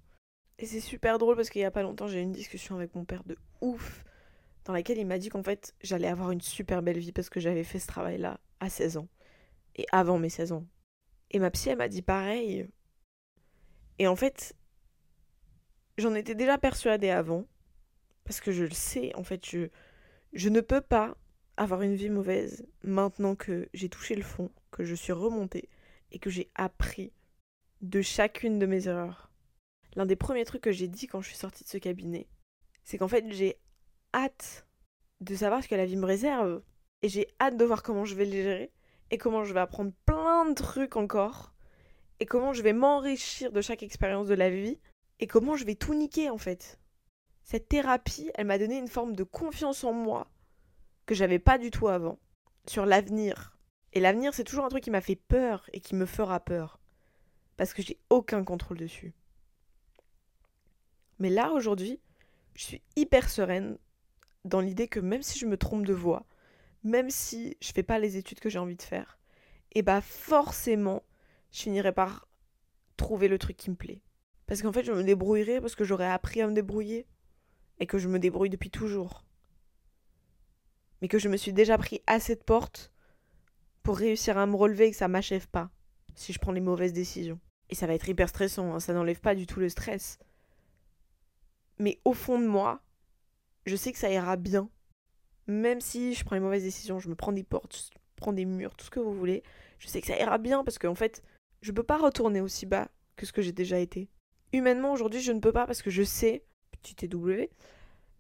Et 0.59 0.67
c'est 0.67 0.81
super 0.81 1.19
drôle 1.19 1.37
parce 1.37 1.49
qu'il 1.49 1.63
y 1.63 1.65
a 1.65 1.71
pas 1.71 1.83
longtemps, 1.83 2.07
j'ai 2.07 2.19
eu 2.19 2.23
une 2.23 2.33
discussion 2.33 2.77
avec 2.77 2.95
mon 2.95 3.05
père 3.05 3.25
de 3.25 3.37
ouf 3.61 4.05
dans 4.65 4.73
laquelle 4.73 4.99
il 4.99 5.07
m'a 5.07 5.19
dit 5.19 5.31
qu'en 5.31 5.43
fait, 5.43 5.75
j'allais 5.81 6.09
avoir 6.09 6.33
une 6.33 6.41
super 6.41 6.83
belle 6.83 6.99
vie 6.99 7.13
parce 7.13 7.31
que 7.31 7.41
j'avais 7.41 7.65
fait 7.65 7.79
ce 7.79 7.87
travail-là 7.87 8.41
à 8.61 8.69
16 8.69 8.99
ans 8.99 9.09
et 9.77 9.87
avant 9.93 10.19
mes 10.19 10.29
16 10.29 10.53
ans. 10.53 10.67
Et 11.31 11.39
ma 11.39 11.51
psy, 11.51 11.71
elle 11.71 11.79
m'a 11.79 11.89
dit 11.89 12.03
pareil. 12.03 12.69
Et 13.99 14.07
en 14.07 14.17
fait, 14.17 14.55
j'en 15.97 16.15
étais 16.15 16.35
déjà 16.35 16.59
persuadée 16.59 17.11
avant, 17.11 17.47
parce 18.31 18.41
que 18.41 18.53
je 18.53 18.63
le 18.63 18.71
sais, 18.71 19.13
en 19.17 19.25
fait, 19.25 19.45
je, 19.45 20.49
ne 20.49 20.61
peux 20.61 20.81
pas 20.81 21.17
avoir 21.57 21.83
une 21.83 21.97
vie 21.97 22.11
mauvaise 22.11 22.65
maintenant 22.85 23.35
que 23.35 23.69
j'ai 23.75 23.89
touché 23.89 24.15
le 24.15 24.23
fond, 24.23 24.53
que 24.71 24.85
je 24.85 24.95
suis 24.95 25.11
remontée 25.11 25.69
et 26.13 26.21
que 26.21 26.31
j'ai 26.31 26.49
appris 26.55 27.13
de 27.81 28.01
chacune 28.03 28.61
de 28.61 28.67
mes 28.67 28.87
erreurs. 28.87 29.33
L'un 29.97 30.07
des 30.07 30.15
premiers 30.15 30.45
trucs 30.45 30.63
que 30.63 30.71
j'ai 30.71 30.87
dit 30.87 31.09
quand 31.09 31.21
je 31.21 31.27
suis 31.27 31.39
sortie 31.39 31.65
de 31.65 31.69
ce 31.69 31.79
cabinet, 31.79 32.29
c'est 32.85 32.99
qu'en 32.99 33.09
fait 33.09 33.25
j'ai 33.33 33.59
hâte 34.15 34.69
de 35.21 35.35
savoir 35.35 35.65
ce 35.65 35.67
que 35.67 35.75
la 35.75 35.87
vie 35.87 35.97
me 35.97 36.07
réserve 36.07 36.63
et 37.03 37.09
j'ai 37.09 37.27
hâte 37.41 37.57
de 37.57 37.65
voir 37.65 37.83
comment 37.83 38.05
je 38.05 38.15
vais 38.15 38.27
le 38.27 38.31
gérer 38.31 38.71
et 39.11 39.19
comment 39.19 39.43
je 39.43 39.53
vais 39.53 39.59
apprendre 39.59 39.91
plein 40.07 40.49
de 40.49 40.55
trucs 40.55 40.95
encore 40.95 41.53
et 42.21 42.27
comment 42.27 42.53
je 42.53 42.63
vais 42.63 42.75
m'enrichir 42.75 43.51
de 43.51 43.61
chaque 43.61 43.83
expérience 43.83 44.29
de 44.29 44.35
la 44.35 44.51
vie 44.51 44.79
et 45.19 45.27
comment 45.27 45.57
je 45.57 45.65
vais 45.65 45.75
tout 45.75 45.95
niquer 45.95 46.31
en 46.31 46.39
fait. 46.39 46.80
Cette 47.45 47.69
thérapie, 47.69 48.31
elle 48.35 48.47
m'a 48.47 48.59
donné 48.59 48.79
une 48.79 48.89
forme 48.89 49.17
de 49.17 49.25
confiance 49.25 49.85
en 49.85 49.93
moi 49.93 50.29
que 51.07 51.15
j'avais 51.15 51.39
pas 51.39 51.59
du 51.59 51.71
tout 51.71 51.89
avant 51.89 52.19
sur 52.67 52.87
l'avenir. 52.87 53.59
Et 53.93 54.01
l'avenir, 54.01 54.35
c'est 54.35 54.45
toujours 54.45 54.65
un 54.65 54.69
truc 54.69 54.85
qui 54.85 54.91
m'a 54.91 55.01
fait 55.01 55.17
peur 55.17 55.69
et 55.73 55.81
qui 55.81 55.95
me 55.95 56.07
fera 56.07 56.41
peur 56.41 56.79
parce 57.57 57.75
que 57.75 57.83
j'ai 57.83 57.99
aucun 58.09 58.43
contrôle 58.43 58.79
dessus. 58.79 59.13
Mais 61.19 61.29
là 61.29 61.53
aujourd'hui, 61.53 62.01
je 62.55 62.65
suis 62.65 62.83
hyper 62.97 63.29
sereine 63.29 63.77
dans 64.47 64.61
l'idée 64.61 64.89
que 64.89 65.01
même 65.01 65.23
si 65.23 65.39
je 65.39 65.45
me 65.45 65.59
trompe 65.59 65.85
de 65.85 65.93
voie, 65.93 66.25
même 66.85 67.11
si 67.11 67.59
je 67.61 67.73
fais 67.73 67.83
pas 67.83 67.99
les 67.99 68.17
études 68.17 68.41
que 68.41 68.49
j'ai 68.49 68.59
envie 68.59 68.77
de 68.77 68.83
faire, 68.83 69.19
et 69.73 69.81
eh 69.81 69.83
bah 69.83 70.01
forcément, 70.01 71.03
je 71.53 71.61
finirai 71.61 71.93
par 71.93 72.27
trouver 72.97 73.29
le 73.29 73.39
truc 73.39 73.59
qui 73.59 73.69
me 73.69 73.77
plaît. 73.77 74.01
Parce 74.47 74.63
qu'en 74.63 74.73
fait, 74.73 74.83
je 74.83 74.93
me 74.93 75.05
débrouillerai 75.05 75.61
parce 75.61 75.75
que 75.75 75.85
j'aurais 75.85 76.11
appris 76.11 76.41
à 76.41 76.47
me 76.47 76.55
débrouiller 76.55 77.07
et 77.81 77.87
que 77.87 77.99
je 77.99 78.09
me 78.09 78.19
débrouille 78.19 78.51
depuis 78.51 78.71
toujours. 78.71 79.25
Mais 81.03 81.09
que 81.09 81.19
je 81.19 81.29
me 81.29 81.37
suis 81.37 81.53
déjà 81.53 81.77
pris 81.79 82.03
assez 82.07 82.37
de 82.37 82.43
portes 82.43 82.93
pour 83.83 83.97
réussir 83.97 84.39
à 84.39 84.47
me 84.47 84.55
relever 84.55 84.87
et 84.87 84.91
que 84.91 84.97
ça 84.97 85.09
m'achève 85.09 85.49
pas 85.49 85.71
si 86.15 86.33
je 86.33 86.39
prends 86.39 86.53
les 86.53 86.61
mauvaises 86.61 86.93
décisions. 86.93 87.41
Et 87.71 87.75
ça 87.75 87.87
va 87.87 87.95
être 87.95 88.09
hyper 88.09 88.29
stressant, 88.29 88.75
hein, 88.75 88.81
ça 88.81 88.93
n'enlève 88.93 89.21
pas 89.21 89.35
du 89.35 89.47
tout 89.47 89.61
le 89.61 89.69
stress. 89.69 90.19
Mais 91.79 91.99
au 92.05 92.13
fond 92.13 92.39
de 92.39 92.47
moi, 92.47 92.83
je 93.65 93.77
sais 93.77 93.93
que 93.93 93.99
ça 93.99 94.11
ira 94.11 94.37
bien. 94.37 94.69
Même 95.47 95.81
si 95.81 96.15
je 96.15 96.25
prends 96.25 96.37
les 96.37 96.41
mauvaises 96.41 96.63
décisions, 96.63 96.99
je 96.99 97.09
me 97.09 97.15
prends 97.15 97.33
des 97.33 97.43
portes, 97.43 97.91
je 97.93 97.99
prends 98.17 98.33
des 98.33 98.45
murs, 98.45 98.75
tout 98.77 98.85
ce 98.85 98.91
que 98.91 99.01
vous 99.01 99.15
voulez. 99.15 99.43
Je 99.79 99.89
sais 99.89 100.01
que 100.01 100.07
ça 100.07 100.19
ira 100.19 100.37
bien 100.37 100.63
parce 100.63 100.79
qu'en 100.79 100.95
fait, 100.95 101.23
je 101.63 101.73
peux 101.73 101.83
pas 101.83 101.97
retourner 101.97 102.41
aussi 102.41 102.67
bas 102.67 102.91
que 103.17 103.25
ce 103.25 103.33
que 103.33 103.41
j'ai 103.41 103.53
déjà 103.53 103.79
été. 103.79 104.11
Humainement, 104.53 104.93
aujourd'hui, 104.93 105.21
je 105.21 105.33
ne 105.33 105.41
peux 105.41 105.53
pas 105.53 105.67
parce 105.67 105.81
que 105.81 105.91
je 105.91 106.03
sais, 106.03 106.45
petit 106.83 106.95
TW, 106.95 107.49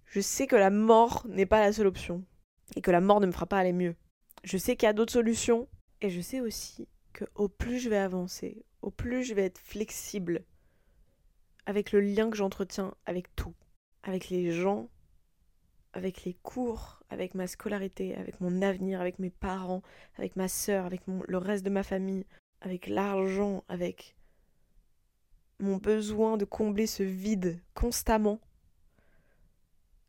je 0.06 0.20
sais 0.20 0.46
que 0.46 0.56
la 0.56 0.70
mort 0.70 1.24
n'est 1.28 1.46
pas 1.46 1.60
la 1.60 1.72
seule 1.72 1.86
option. 1.86 2.24
Et 2.76 2.82
que 2.82 2.90
la 2.90 3.00
mort 3.00 3.20
ne 3.20 3.26
me 3.26 3.32
fera 3.32 3.46
pas 3.46 3.58
aller 3.58 3.72
mieux. 3.72 3.96
Je 4.44 4.56
sais 4.56 4.76
qu'il 4.76 4.86
y 4.86 4.90
a 4.90 4.92
d'autres 4.92 5.12
solutions. 5.12 5.68
Et 6.00 6.10
je 6.10 6.20
sais 6.20 6.40
aussi 6.40 6.88
que 7.12 7.24
au 7.34 7.48
plus 7.48 7.78
je 7.78 7.88
vais 7.88 7.96
avancer, 7.96 8.64
au 8.82 8.90
plus 8.90 9.24
je 9.24 9.34
vais 9.34 9.44
être 9.44 9.58
flexible 9.58 10.44
avec 11.66 11.92
le 11.92 12.00
lien 12.00 12.30
que 12.30 12.36
j'entretiens 12.36 12.94
avec 13.06 13.34
tout, 13.36 13.54
avec 14.02 14.30
les 14.30 14.50
gens, 14.50 14.88
avec 15.92 16.24
les 16.24 16.34
cours, 16.34 17.02
avec 17.10 17.34
ma 17.34 17.46
scolarité, 17.46 18.14
avec 18.14 18.40
mon 18.40 18.62
avenir, 18.62 19.00
avec 19.00 19.18
mes 19.18 19.30
parents, 19.30 19.82
avec 20.16 20.36
ma 20.36 20.48
sœur, 20.48 20.86
avec 20.86 21.02
le 21.06 21.38
reste 21.38 21.64
de 21.64 21.70
ma 21.70 21.82
famille, 21.82 22.24
avec 22.60 22.86
l'argent, 22.86 23.64
avec 23.68 24.16
mon 25.58 25.76
besoin 25.76 26.36
de 26.36 26.44
combler 26.44 26.86
ce 26.86 27.02
vide 27.02 27.60
constamment, 27.74 28.40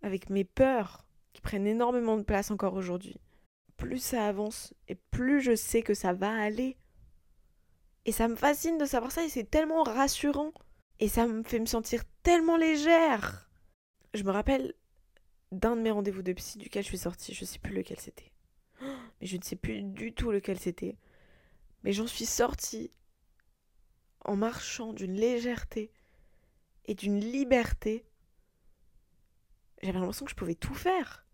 avec 0.01 0.29
mes 0.29 0.43
peurs 0.43 1.05
qui 1.33 1.41
prennent 1.41 1.67
énormément 1.67 2.17
de 2.17 2.23
place 2.23 2.51
encore 2.51 2.73
aujourd'hui. 2.73 3.17
Plus 3.77 3.99
ça 3.99 4.27
avance 4.27 4.73
et 4.87 4.95
plus 4.95 5.41
je 5.41 5.55
sais 5.55 5.81
que 5.81 5.93
ça 5.93 6.13
va 6.13 6.31
aller. 6.31 6.77
Et 8.05 8.11
ça 8.11 8.27
me 8.27 8.35
fascine 8.35 8.77
de 8.77 8.85
savoir 8.85 9.11
ça 9.11 9.23
et 9.23 9.29
c'est 9.29 9.49
tellement 9.49 9.83
rassurant. 9.83 10.53
Et 10.99 11.07
ça 11.07 11.25
me 11.27 11.43
fait 11.43 11.59
me 11.59 11.65
sentir 11.65 12.03
tellement 12.23 12.57
légère. 12.57 13.49
Je 14.13 14.23
me 14.23 14.31
rappelle 14.31 14.73
d'un 15.51 15.75
de 15.75 15.81
mes 15.81 15.91
rendez-vous 15.91 16.21
de 16.21 16.33
psy 16.33 16.57
duquel 16.57 16.83
je 16.83 16.89
suis 16.89 16.97
sortie, 16.97 17.33
je 17.33 17.45
sais 17.45 17.59
plus 17.59 17.73
lequel 17.73 17.99
c'était. 17.99 18.31
Mais 18.81 19.27
je 19.27 19.37
ne 19.37 19.41
sais 19.41 19.55
plus 19.55 19.81
du 19.81 20.13
tout 20.13 20.31
lequel 20.31 20.59
c'était. 20.59 20.97
Mais 21.83 21.93
j'en 21.93 22.07
suis 22.07 22.25
sortie 22.25 22.91
en 24.25 24.35
marchant 24.35 24.93
d'une 24.93 25.15
légèreté 25.15 25.91
et 26.85 26.93
d'une 26.93 27.19
liberté. 27.19 28.05
J'avais 29.81 29.99
l'impression 29.99 30.25
que 30.25 30.31
je 30.31 30.35
pouvais 30.35 30.55
tout 30.55 30.75
faire. 30.75 31.25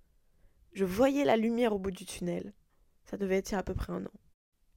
Je 0.73 0.85
voyais 0.85 1.25
la 1.25 1.37
lumière 1.37 1.73
au 1.73 1.79
bout 1.79 1.91
du 1.91 2.05
tunnel. 2.05 2.53
Ça 3.05 3.17
devait 3.17 3.37
être 3.37 3.53
à 3.53 3.63
peu 3.63 3.73
près 3.73 3.93
un 3.93 4.05
an. 4.05 4.11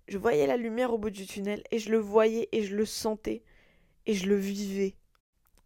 Je 0.09 0.19
voyais 0.19 0.47
la 0.47 0.57
lumière 0.57 0.93
au 0.93 0.99
bout 0.99 1.11
du 1.11 1.27
tunnel 1.27 1.63
et 1.71 1.79
je 1.79 1.91
le 1.91 1.99
voyais 1.99 2.49
et 2.53 2.65
je 2.65 2.75
le 2.75 2.85
sentais 2.85 3.43
et 4.07 4.15
je 4.15 4.29
le 4.29 4.37
vivais. 4.37 4.97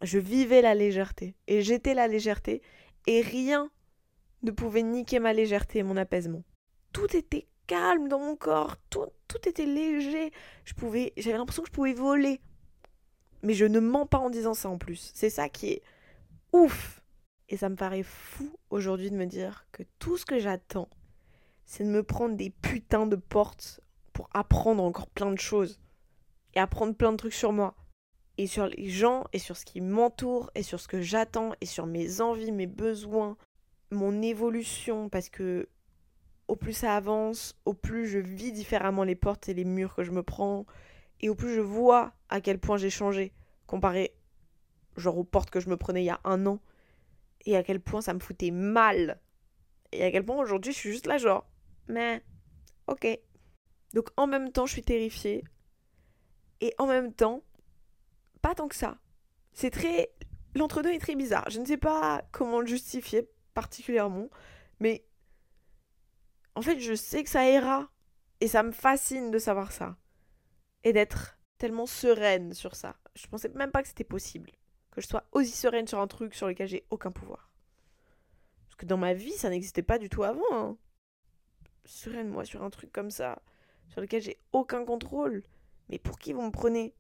Je 0.03 0.19
vivais 0.19 0.61
la 0.61 0.75
légèreté 0.75 1.35
et 1.47 1.63
j'étais 1.63 1.95
la 1.95 2.09
légèreté 2.09 2.61
et 3.07 3.23
rien 3.23 3.71
ne 4.43 4.51
pouvait 4.51 4.83
niquer 4.83 5.19
ma 5.19 5.33
légèreté 5.33 5.79
et 5.79 5.83
mon 5.83 5.97
apaisement. 5.97 6.45
Tout 6.93 7.17
était 7.17 7.47
calme 7.67 8.09
dans 8.09 8.19
mon 8.19 8.37
corps, 8.37 8.77
tout, 8.91 9.07
tout 9.29 9.49
était 9.49 9.67
léger. 9.67 10.31
Je 10.65 10.75
pouvais, 10.75 11.13
j'avais 11.17 11.39
l'impression 11.39 11.63
que 11.63 11.69
je 11.69 11.75
pouvais 11.75 11.95
voler. 11.95 12.41
Mais 13.43 13.55
je 13.55 13.65
ne 13.65 13.81
mens 13.81 14.07
pas 14.07 14.19
en 14.19 14.31
disant 14.31 14.55
ça 14.55 14.69
en 14.69 14.79
plus. 14.79 15.11
C'est 15.15 15.31
ça 15.31 15.49
qui 15.49 15.71
est 15.71 15.83
ouf. 16.53 17.03
Et 17.49 17.57
ça 17.57 17.69
me 17.69 17.77
paraît 17.77 18.03
fou 18.03 18.57
aujourd'hui 18.71 19.11
de 19.11 19.17
me 19.17 19.27
dire 19.27 19.67
que 19.73 19.83
tout 19.99 20.17
ce 20.17 20.25
que 20.25 20.39
j'attends, 20.39 20.89
c'est 21.67 21.85
de 21.85 21.91
me 21.91 22.03
prendre 22.03 22.37
des 22.37 22.51
putains 22.51 23.07
de 23.07 23.17
portes 23.17 23.81
pour 24.13 24.29
apprendre 24.33 24.83
encore 24.83 25.09
plein 25.09 25.31
de 25.31 25.39
choses 25.39 25.81
et 26.55 26.61
apprendre 26.61 26.95
plein 26.95 27.13
de 27.13 27.17
trucs 27.17 27.35
sur 27.35 27.53
moi. 27.53 27.75
Et 28.37 28.47
sur 28.47 28.67
les 28.67 28.89
gens 28.89 29.25
et 29.33 29.39
sur 29.39 29.57
ce 29.57 29.65
qui 29.65 29.81
m'entoure 29.81 30.51
et 30.55 30.63
sur 30.63 30.81
ce 30.81 30.89
que 30.89 31.01
j'attends 31.01 31.53
et 31.61 31.67
sur 31.67 31.87
mes 31.87 32.21
envies, 32.21 32.51
mes 32.51 32.67
besoins, 32.67 33.37
mon 33.91 34.23
évolution 34.23 35.09
parce 35.09 35.29
que 35.29 35.69
au 36.49 36.57
plus 36.57 36.73
ça 36.73 36.97
avance, 36.97 37.57
au 37.65 37.75
plus 37.75 38.07
je 38.09 38.19
vis 38.19 38.53
différemment 38.53 39.05
les 39.05 39.15
portes 39.15 39.49
et 39.49 39.55
les 39.55 39.65
murs 39.65 39.95
que 39.95 40.03
je 40.03 40.11
me 40.11 40.23
prends 40.23 40.67
et 41.21 41.29
au 41.29 41.35
plus 41.35 41.55
je 41.55 41.61
vois 41.61 42.13
à 42.29 42.41
quel 42.41 42.59
point 42.59 42.77
j'ai 42.77 42.91
changé 42.91 43.33
comparé 43.67 44.15
genre 44.97 45.17
aux 45.17 45.25
portes 45.25 45.51
que 45.51 45.61
je 45.61 45.71
me 45.71 45.77
prenais 45.77 46.03
il 46.03 46.07
y 46.07 46.11
a 46.11 46.21
un 46.25 46.45
an 46.47 46.59
et 47.47 47.57
à 47.57 47.63
quel 47.63 47.81
point 47.81 48.01
ça 48.01 48.15
me 48.15 48.21
foutait 48.21 48.51
mal 48.51 49.21
et 49.93 50.05
à 50.05 50.11
quel 50.11 50.25
point 50.25 50.37
aujourd'hui 50.37 50.73
je 50.73 50.79
suis 50.79 50.93
juste 50.93 51.07
là 51.07 51.19
genre 51.19 51.47
mais 51.89 52.25
ok 52.87 53.19
donc 53.95 54.09
en 54.17 54.27
même 54.27 54.51
temps, 54.51 54.67
je 54.67 54.73
suis 54.73 54.83
terrifiée. 54.83 55.45
Et 56.61 56.75
en 56.79 56.87
même 56.87 57.13
temps, 57.13 57.43
pas 58.43 58.55
tant 58.55 58.69
que 58.69 58.75
ça. 58.75 58.99
C'est 59.53 59.71
très... 59.71 60.11
L'entre-deux 60.57 60.91
est 60.91 60.99
très 60.99 61.15
bizarre. 61.15 61.49
Je 61.49 61.61
ne 61.61 61.65
sais 61.65 61.77
pas 61.77 62.23
comment 62.33 62.61
le 62.61 62.67
justifier 62.67 63.31
particulièrement. 63.55 64.29
Mais 64.81 65.07
en 66.57 66.63
fait, 66.63 66.81
je 66.81 66.95
sais 66.95 67.23
que 67.23 67.31
ça 67.31 67.49
ira. 67.49 67.89
Et 68.41 68.49
ça 68.49 68.65
me 68.65 68.73
fascine 68.73 69.31
de 69.31 69.39
savoir 69.39 69.71
ça. 69.71 69.97
Et 70.83 70.93
d'être 70.93 71.39
tellement 71.59 71.87
sereine 71.87 72.53
sur 72.53 72.75
ça. 72.75 72.97
Je 73.15 73.27
pensais 73.29 73.49
même 73.51 73.71
pas 73.71 73.83
que 73.83 73.89
c'était 73.89 74.03
possible. 74.03 74.51
Que 74.95 75.01
je 75.01 75.09
sois 75.09 75.25
aussi 75.33 75.53
sereine 75.53 75.87
sur 75.87 76.01
un 76.01 76.07
truc 76.07 76.35
sur 76.35 76.47
lequel 76.47 76.69
j'ai 76.69 76.87
aucun 76.91 77.11
pouvoir. 77.11 77.51
Parce 78.67 78.77
que 78.77 78.87
dans 78.87 78.97
ma 78.97 79.13
vie, 79.13 79.33
ça 79.33 79.51
n'existait 79.51 79.83
pas 79.83 79.99
du 79.99 80.09
tout 80.09 80.23
avant. 80.23 80.43
Hein. 80.53 80.77
Sereine, 81.85 82.29
moi, 82.29 82.45
sur 82.45 82.63
un 82.63 82.71
truc 82.71 82.93
comme 82.93 83.11
ça 83.11 83.43
sur 83.89 84.01
lequel 84.01 84.23
j'ai 84.23 84.39
aucun 84.53 84.85
contrôle. 84.85 85.43
Mais 85.89 85.99
pour 85.99 86.19
qui 86.19 86.33
vous 86.33 86.43
me 86.43 86.51
prenez? 86.51 86.95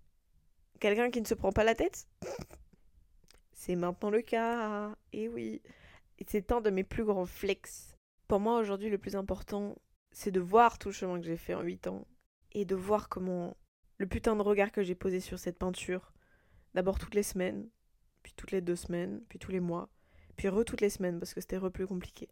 Quelqu'un 0.80 1.10
qui 1.10 1.20
ne 1.20 1.26
se 1.26 1.34
prend 1.34 1.52
pas 1.52 1.64
la 1.64 1.74
tête? 1.74 2.06
C'est 3.52 3.76
maintenant 3.76 4.10
le 4.10 4.22
cas. 4.22 4.90
Et 5.12 5.24
eh 5.24 5.28
oui. 5.28 5.62
Et 6.18 6.24
c'est 6.28 6.52
un 6.52 6.60
de 6.60 6.70
mes 6.70 6.84
plus 6.84 7.04
grands 7.04 7.26
flex. 7.26 7.96
Pour 8.28 8.40
moi, 8.40 8.58
aujourd'hui, 8.58 8.90
le 8.90 8.98
plus 8.98 9.16
important, 9.16 9.76
c'est 10.12 10.30
de 10.30 10.40
voir 10.40 10.78
tout 10.78 10.88
le 10.88 10.94
chemin 10.94 11.18
que 11.18 11.26
j'ai 11.26 11.36
fait 11.36 11.54
en 11.54 11.62
8 11.62 11.86
ans. 11.88 12.06
Et 12.52 12.64
de 12.64 12.74
voir 12.74 13.08
comment 13.08 13.56
le 13.98 14.06
putain 14.06 14.36
de 14.36 14.42
regard 14.42 14.70
que 14.70 14.82
j'ai 14.82 14.94
posé 14.94 15.18
sur 15.18 15.38
cette 15.38 15.58
peinture, 15.58 16.12
d'abord 16.74 16.98
toutes 16.98 17.14
les 17.14 17.22
semaines, 17.22 17.68
toutes 18.36 18.50
les 18.50 18.60
deux 18.60 18.76
semaines, 18.76 19.22
puis 19.28 19.38
tous 19.38 19.50
les 19.50 19.60
mois, 19.60 19.88
puis 20.36 20.48
re 20.48 20.64
toutes 20.64 20.80
les 20.80 20.90
semaines 20.90 21.18
parce 21.18 21.34
que 21.34 21.40
c'était 21.40 21.58
re 21.58 21.70
plus 21.70 21.86
compliqué. 21.86 22.28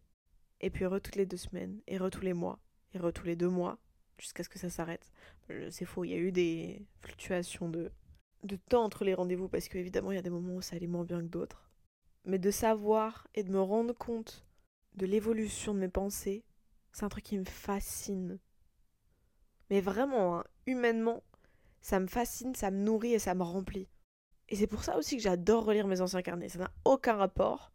Et 0.60 0.70
puis 0.70 0.86
re 0.86 1.00
toutes 1.00 1.16
les 1.16 1.26
deux 1.26 1.36
semaines, 1.36 1.80
et 1.86 1.98
re 1.98 2.10
tous 2.10 2.22
les 2.22 2.34
mois, 2.34 2.58
et 2.94 2.98
re 2.98 3.12
tous 3.12 3.26
les 3.26 3.36
deux 3.36 3.48
mois, 3.48 3.78
jusqu'à 4.18 4.44
ce 4.44 4.48
que 4.48 4.58
ça 4.58 4.70
s'arrête. 4.70 5.10
C'est 5.70 5.84
faux, 5.84 6.04
il 6.04 6.10
y 6.10 6.14
a 6.14 6.18
eu 6.18 6.32
des 6.32 6.86
fluctuations 7.00 7.68
de, 7.68 7.90
de 8.44 8.56
temps 8.56 8.84
entre 8.84 9.04
les 9.04 9.14
rendez-vous 9.14 9.48
parce 9.48 9.68
qu'évidemment 9.68 10.12
il 10.12 10.16
y 10.16 10.18
a 10.18 10.22
des 10.22 10.30
moments 10.30 10.54
où 10.54 10.62
ça 10.62 10.76
allait 10.76 10.86
moins 10.86 11.04
bien 11.04 11.20
que 11.20 11.26
d'autres. 11.26 11.70
Mais 12.24 12.38
de 12.38 12.50
savoir 12.50 13.26
et 13.34 13.42
de 13.42 13.50
me 13.50 13.60
rendre 13.60 13.94
compte 13.94 14.46
de 14.94 15.06
l'évolution 15.06 15.74
de 15.74 15.80
mes 15.80 15.88
pensées, 15.88 16.44
c'est 16.92 17.04
un 17.04 17.08
truc 17.08 17.24
qui 17.24 17.38
me 17.38 17.44
fascine. 17.44 18.38
Mais 19.70 19.80
vraiment, 19.80 20.38
hein, 20.38 20.44
humainement, 20.66 21.22
ça 21.80 21.98
me 21.98 22.06
fascine, 22.06 22.54
ça 22.54 22.70
me 22.70 22.78
nourrit 22.78 23.14
et 23.14 23.18
ça 23.18 23.34
me 23.34 23.42
remplit. 23.42 23.88
Et 24.52 24.56
c'est 24.56 24.66
pour 24.66 24.84
ça 24.84 24.98
aussi 24.98 25.16
que 25.16 25.22
j'adore 25.22 25.64
relire 25.64 25.86
mes 25.86 26.02
anciens 26.02 26.20
carnets. 26.20 26.50
Ça 26.50 26.58
n'a 26.58 26.70
aucun 26.84 27.14
rapport, 27.14 27.72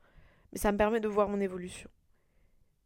mais 0.51 0.59
ça 0.59 0.71
me 0.71 0.77
permet 0.77 0.99
de 0.99 1.07
voir 1.07 1.27
mon 1.27 1.39
évolution. 1.39 1.89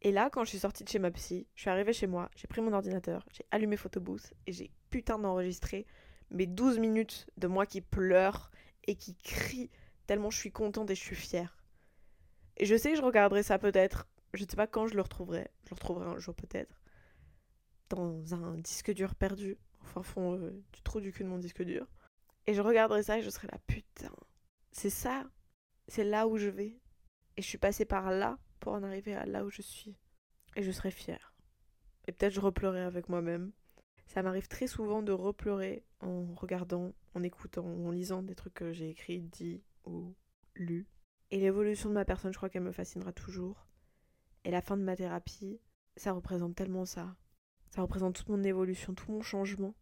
Et 0.00 0.12
là, 0.12 0.30
quand 0.30 0.44
je 0.44 0.48
suis 0.48 0.60
sortie 0.60 0.82
de 0.82 0.88
chez 0.88 0.98
ma 0.98 1.10
psy, 1.10 1.46
je 1.54 1.60
suis 1.60 1.68
arrivée 1.68 1.92
chez 1.92 2.06
moi, 2.06 2.30
j'ai 2.34 2.48
pris 2.48 2.62
mon 2.62 2.72
ordinateur, 2.72 3.26
j'ai 3.30 3.44
allumé 3.50 3.76
Photobooth 3.76 4.32
et 4.46 4.52
j'ai 4.52 4.70
putain 4.88 5.18
d'enregistré 5.18 5.86
mes 6.30 6.46
12 6.46 6.78
minutes 6.78 7.28
de 7.36 7.46
moi 7.48 7.66
qui 7.66 7.82
pleure 7.82 8.50
et 8.84 8.94
qui 8.94 9.14
crie 9.14 9.68
tellement 10.06 10.30
je 10.30 10.38
suis 10.38 10.52
contente 10.52 10.90
et 10.90 10.94
je 10.94 11.02
suis 11.02 11.14
fière. 11.14 11.62
Et 12.56 12.64
je 12.64 12.76
sais 12.78 12.92
que 12.92 12.96
je 12.96 13.02
regarderai 13.02 13.42
ça 13.42 13.58
peut-être, 13.58 14.08
je 14.32 14.42
ne 14.42 14.48
sais 14.48 14.56
pas 14.56 14.66
quand 14.66 14.86
je 14.86 14.94
le 14.94 15.02
retrouverai, 15.02 15.50
je 15.64 15.70
le 15.70 15.74
retrouverai 15.74 16.06
un 16.06 16.18
jour 16.18 16.34
peut-être, 16.34 16.80
dans 17.90 18.34
un 18.34 18.56
disque 18.56 18.90
dur 18.94 19.14
perdu, 19.14 19.58
au 19.82 19.84
fin 19.84 20.02
fond 20.02 20.38
euh, 20.38 20.64
du 20.72 20.80
trou 20.80 21.02
du 21.02 21.12
cul 21.12 21.24
de 21.24 21.28
mon 21.28 21.38
disque 21.38 21.62
dur. 21.62 21.86
Et 22.46 22.54
je 22.54 22.60
regarderai 22.60 23.02
ça 23.02 23.18
et 23.18 23.22
je 23.22 23.30
serai 23.30 23.48
là, 23.48 23.58
putain, 23.66 24.12
c'est 24.72 24.90
ça, 24.90 25.24
c'est 25.88 26.04
là 26.04 26.26
où 26.26 26.36
je 26.36 26.48
vais. 26.48 26.80
Et 27.36 27.42
je 27.42 27.46
suis 27.46 27.58
passée 27.58 27.84
par 27.84 28.10
là 28.10 28.38
pour 28.60 28.72
en 28.72 28.82
arriver 28.82 29.14
à 29.14 29.26
là 29.26 29.44
où 29.44 29.50
je 29.50 29.62
suis. 29.62 29.96
Et 30.56 30.62
je 30.62 30.70
serai 30.70 30.90
fière. 30.90 31.34
Et 32.06 32.12
peut-être 32.12 32.34
je 32.34 32.40
repleurerai 32.40 32.82
avec 32.82 33.08
moi-même. 33.08 33.52
Ça 34.06 34.22
m'arrive 34.22 34.48
très 34.48 34.66
souvent 34.66 35.02
de 35.02 35.12
repleurer 35.12 35.84
en 36.00 36.34
regardant, 36.34 36.92
en 37.14 37.22
écoutant 37.22 37.64
ou 37.64 37.88
en 37.88 37.90
lisant 37.90 38.22
des 38.22 38.34
trucs 38.34 38.54
que 38.54 38.72
j'ai 38.72 38.90
écrits, 38.90 39.20
dit 39.20 39.62
ou 39.84 40.14
lus. 40.54 40.86
Et 41.30 41.38
l'évolution 41.38 41.88
de 41.88 41.94
ma 41.94 42.04
personne, 42.04 42.32
je 42.32 42.36
crois 42.36 42.50
qu'elle 42.50 42.62
me 42.62 42.72
fascinera 42.72 43.12
toujours. 43.12 43.66
Et 44.44 44.50
la 44.50 44.60
fin 44.60 44.76
de 44.76 44.82
ma 44.82 44.96
thérapie, 44.96 45.60
ça 45.96 46.12
représente 46.12 46.54
tellement 46.54 46.84
ça. 46.84 47.16
Ça 47.70 47.80
représente 47.80 48.16
toute 48.16 48.28
mon 48.28 48.42
évolution, 48.42 48.92
tout 48.92 49.10
mon 49.10 49.22
changement. 49.22 49.74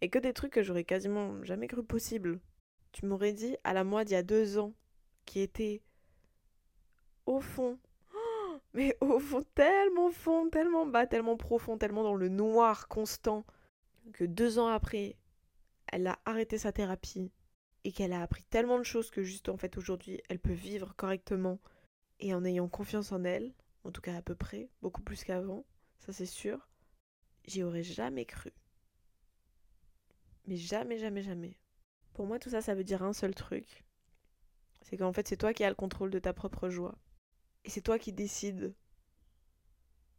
Et 0.00 0.10
que 0.10 0.18
des 0.18 0.32
trucs 0.32 0.52
que 0.52 0.62
j'aurais 0.62 0.84
quasiment 0.84 1.42
jamais 1.44 1.66
cru 1.66 1.82
possible. 1.82 2.40
Tu 2.92 3.06
m'aurais 3.06 3.32
dit 3.32 3.56
à 3.64 3.72
la 3.72 3.84
moi 3.84 4.04
d'il 4.04 4.14
y 4.14 4.16
a 4.16 4.22
deux 4.22 4.58
ans, 4.58 4.72
qui 5.24 5.40
était 5.40 5.82
au 7.26 7.40
fond 7.40 7.78
mais 8.74 8.96
au 9.00 9.18
fond, 9.18 9.44
tellement 9.54 10.10
fond, 10.10 10.48
tellement 10.50 10.86
bas, 10.86 11.06
tellement 11.06 11.36
profond, 11.36 11.78
tellement 11.78 12.02
dans 12.02 12.14
le 12.14 12.28
noir 12.28 12.88
constant, 12.88 13.44
que 14.12 14.24
deux 14.24 14.58
ans 14.58 14.68
après, 14.68 15.16
elle 15.92 16.06
a 16.06 16.18
arrêté 16.24 16.58
sa 16.58 16.72
thérapie 16.72 17.32
et 17.84 17.92
qu'elle 17.92 18.12
a 18.12 18.22
appris 18.22 18.44
tellement 18.44 18.78
de 18.78 18.84
choses 18.84 19.10
que 19.10 19.22
juste 19.22 19.48
en 19.48 19.56
fait 19.56 19.76
aujourd'hui, 19.78 20.20
elle 20.28 20.38
peut 20.38 20.52
vivre 20.52 20.94
correctement 20.96 21.58
et 22.20 22.34
en 22.34 22.44
ayant 22.44 22.68
confiance 22.68 23.12
en 23.12 23.24
elle, 23.24 23.54
en 23.84 23.90
tout 23.90 24.00
cas 24.00 24.16
à 24.16 24.22
peu 24.22 24.34
près, 24.34 24.68
beaucoup 24.82 25.02
plus 25.02 25.24
qu'avant, 25.24 25.64
ça 25.98 26.12
c'est 26.12 26.26
sûr. 26.26 26.68
J'y 27.46 27.62
aurais 27.62 27.82
jamais 27.82 28.26
cru. 28.26 28.52
Mais 30.48 30.56
jamais, 30.56 30.96
jamais, 30.96 31.20
jamais. 31.20 31.58
Pour 32.14 32.26
moi, 32.26 32.38
tout 32.38 32.48
ça, 32.48 32.62
ça 32.62 32.74
veut 32.74 32.82
dire 32.82 33.02
un 33.02 33.12
seul 33.12 33.34
truc. 33.34 33.84
C'est 34.80 34.96
qu'en 34.96 35.12
fait, 35.12 35.28
c'est 35.28 35.36
toi 35.36 35.52
qui 35.52 35.62
as 35.62 35.68
le 35.68 35.74
contrôle 35.74 36.10
de 36.10 36.18
ta 36.18 36.32
propre 36.32 36.70
joie. 36.70 36.96
Et 37.64 37.70
c'est 37.70 37.82
toi 37.82 37.98
qui 37.98 38.14
décides 38.14 38.74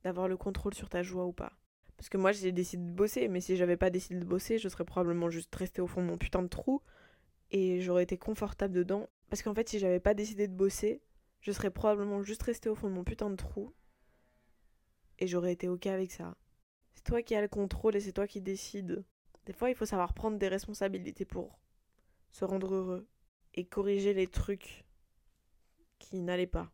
d'avoir 0.04 0.28
le 0.28 0.38
contrôle 0.38 0.76
sur 0.76 0.88
ta 0.88 1.02
joie 1.02 1.26
ou 1.26 1.34
pas. 1.34 1.54
Parce 1.98 2.10
que 2.10 2.18
moi, 2.18 2.32
j'ai 2.32 2.52
décidé 2.52 2.84
de 2.84 2.92
bosser, 2.92 3.28
mais 3.28 3.42
si 3.42 3.58
j'avais 3.58 3.76
pas 3.76 3.90
décidé 3.90 4.20
de 4.20 4.26
bosser, 4.26 4.60
je 4.60 4.70
serais 4.70 4.86
probablement 4.86 5.32
juste 5.32 5.54
restée 5.56 5.82
au 5.82 5.88
fond 5.88 6.02
de 6.02 6.08
mon 6.08 6.20
putain 6.20 6.44
de 6.44 6.48
trou 6.48 6.84
et 7.50 7.82
j'aurais 7.82 8.04
été 8.04 8.20
confortable 8.20 8.76
dedans. 8.76 9.10
Parce 9.32 9.42
qu'en 9.42 9.56
fait, 9.56 9.68
si 9.68 9.80
j'avais 9.80 10.00
pas 10.00 10.14
décidé 10.14 10.48
de 10.48 10.54
bosser, 10.54 11.02
je 11.42 11.52
serais 11.52 11.72
probablement 11.72 12.22
juste 12.22 12.44
restée 12.44 12.70
au 12.70 12.76
fond 12.76 12.88
de 12.88 12.94
mon 12.94 13.04
putain 13.04 13.32
de 13.32 13.36
trou 13.36 13.74
et 15.18 15.26
j'aurais 15.26 15.54
été 15.54 15.68
ok 15.68 15.88
avec 15.88 16.12
ça. 16.12 16.38
C'est 16.94 17.04
toi 17.04 17.24
qui 17.24 17.34
as 17.34 17.42
le 17.42 17.48
contrôle 17.48 17.96
et 17.96 18.00
c'est 18.00 18.14
toi 18.14 18.28
qui 18.28 18.42
décides. 18.42 19.04
Des 19.50 19.54
fois, 19.54 19.72
il 19.72 19.76
faut 19.76 19.88
savoir 19.88 20.14
prendre 20.14 20.38
des 20.38 20.48
responsabilités 20.48 21.26
pour 21.26 21.58
se 22.30 22.46
rendre 22.46 22.72
heureux 22.72 23.08
et 23.56 23.66
corriger 23.66 24.14
les 24.14 24.28
trucs 24.28 24.86
qui 25.98 26.22
n'allaient 26.22 26.46
pas. 26.46 26.72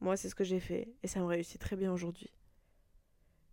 Moi, 0.00 0.18
c'est 0.18 0.28
ce 0.28 0.34
que 0.34 0.44
j'ai 0.44 0.60
fait 0.60 0.92
et 1.02 1.08
ça 1.08 1.20
me 1.20 1.24
réussit 1.24 1.58
très 1.58 1.74
bien 1.74 1.90
aujourd'hui. 1.90 2.28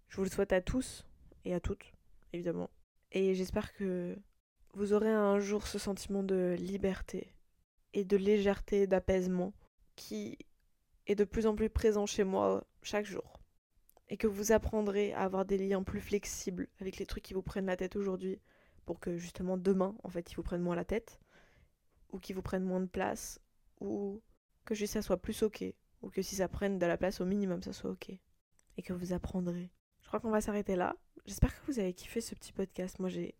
Je 0.09 0.17
vous 0.17 0.25
le 0.25 0.29
souhaite 0.29 0.51
à 0.51 0.59
tous 0.59 1.07
et 1.45 1.53
à 1.53 1.61
toutes, 1.61 1.93
évidemment. 2.33 2.69
Et 3.13 3.33
j'espère 3.33 3.73
que 3.75 4.17
vous 4.73 4.91
aurez 4.91 5.13
un 5.13 5.39
jour 5.39 5.65
ce 5.65 5.79
sentiment 5.79 6.21
de 6.21 6.57
liberté 6.59 7.33
et 7.93 8.03
de 8.03 8.17
légèreté, 8.17 8.87
d'apaisement 8.87 9.53
qui 9.95 10.37
est 11.07 11.15
de 11.15 11.23
plus 11.23 11.47
en 11.47 11.55
plus 11.55 11.69
présent 11.69 12.07
chez 12.07 12.25
moi 12.25 12.67
chaque 12.81 13.05
jour. 13.05 13.39
Et 14.13 14.17
que 14.17 14.27
vous 14.27 14.51
apprendrez 14.51 15.11
à 15.13 15.21
avoir 15.21 15.43
des 15.43 15.57
liens 15.57 15.81
plus 15.81 15.99
flexibles 15.99 16.67
avec 16.79 16.97
les 16.97 17.07
trucs 17.07 17.23
qui 17.23 17.33
vous 17.33 17.41
prennent 17.41 17.65
la 17.65 17.75
tête 17.75 17.95
aujourd'hui 17.95 18.39
pour 18.85 18.99
que 18.99 19.17
justement 19.17 19.57
demain, 19.57 19.95
en 20.03 20.09
fait, 20.09 20.31
ils 20.31 20.35
vous 20.35 20.43
prennent 20.43 20.61
moins 20.61 20.75
la 20.75 20.85
tête 20.85 21.19
ou 22.11 22.19
qu'ils 22.19 22.35
vous 22.35 22.43
prennent 22.43 22.63
moins 22.63 22.79
de 22.79 22.85
place 22.85 23.39
ou 23.81 24.21
que 24.65 24.75
juste 24.75 24.93
ça 24.93 25.01
soit 25.01 25.17
plus 25.17 25.41
ok 25.41 25.63
ou 26.03 26.11
que 26.11 26.21
si 26.21 26.35
ça 26.35 26.47
prenne 26.47 26.77
de 26.77 26.85
la 26.85 26.95
place 26.95 27.21
au 27.21 27.25
minimum, 27.25 27.63
ça 27.63 27.73
soit 27.73 27.89
ok. 27.89 28.11
Et 28.77 28.83
que 28.83 28.93
vous 28.93 29.13
apprendrez. 29.13 29.71
Je 30.01 30.09
crois 30.09 30.19
qu'on 30.19 30.29
va 30.29 30.41
s'arrêter 30.41 30.75
là. 30.75 30.95
J'espère 31.25 31.59
que 31.59 31.65
vous 31.65 31.79
avez 31.79 31.95
kiffé 31.95 32.21
ce 32.21 32.35
petit 32.35 32.53
podcast. 32.53 32.99
Moi, 32.99 33.09
j'ai 33.09 33.33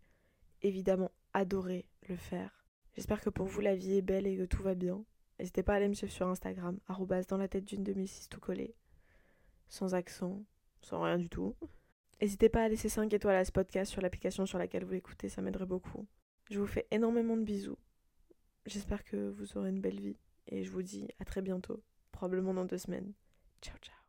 évidemment 0.62 1.12
adoré 1.34 1.86
le 2.08 2.16
faire. 2.16 2.66
J'espère 2.96 3.20
que 3.20 3.30
pour 3.30 3.46
vous, 3.46 3.60
la 3.60 3.76
vie 3.76 3.98
est 3.98 4.02
belle 4.02 4.26
et 4.26 4.36
que 4.36 4.44
tout 4.44 4.64
va 4.64 4.74
bien. 4.74 5.04
N'hésitez 5.38 5.62
pas 5.62 5.74
à 5.74 5.76
aller 5.76 5.88
me 5.88 5.94
suivre 5.94 6.12
sur 6.12 6.26
Instagram, 6.26 6.80
dans 7.28 7.38
la 7.38 7.46
tête 7.46 7.64
d'une 7.64 7.84
2006 7.84 8.28
tout 8.28 8.40
collé. 8.40 8.74
Sans 9.68 9.94
accent, 9.94 10.44
sans 10.84 11.02
rien 11.02 11.18
du 11.18 11.28
tout. 11.28 11.54
N'hésitez 12.20 12.48
pas 12.48 12.62
à 12.62 12.68
laisser 12.68 12.88
5 12.88 13.12
étoiles 13.12 13.36
à 13.36 13.44
ce 13.44 13.52
podcast 13.52 13.90
sur 13.90 14.00
l'application 14.00 14.46
sur 14.46 14.58
laquelle 14.58 14.84
vous 14.84 14.92
l'écoutez, 14.92 15.28
ça 15.28 15.42
m'aiderait 15.42 15.66
beaucoup. 15.66 16.06
Je 16.50 16.58
vous 16.58 16.66
fais 16.66 16.86
énormément 16.90 17.36
de 17.36 17.42
bisous. 17.42 17.78
J'espère 18.66 19.04
que 19.04 19.30
vous 19.30 19.56
aurez 19.58 19.70
une 19.70 19.80
belle 19.80 20.00
vie 20.00 20.18
et 20.46 20.64
je 20.64 20.70
vous 20.70 20.82
dis 20.82 21.08
à 21.18 21.24
très 21.24 21.42
bientôt 21.42 21.82
probablement 22.12 22.54
dans 22.54 22.64
deux 22.64 22.78
semaines. 22.78 23.12
Ciao, 23.60 23.76
ciao. 23.78 24.03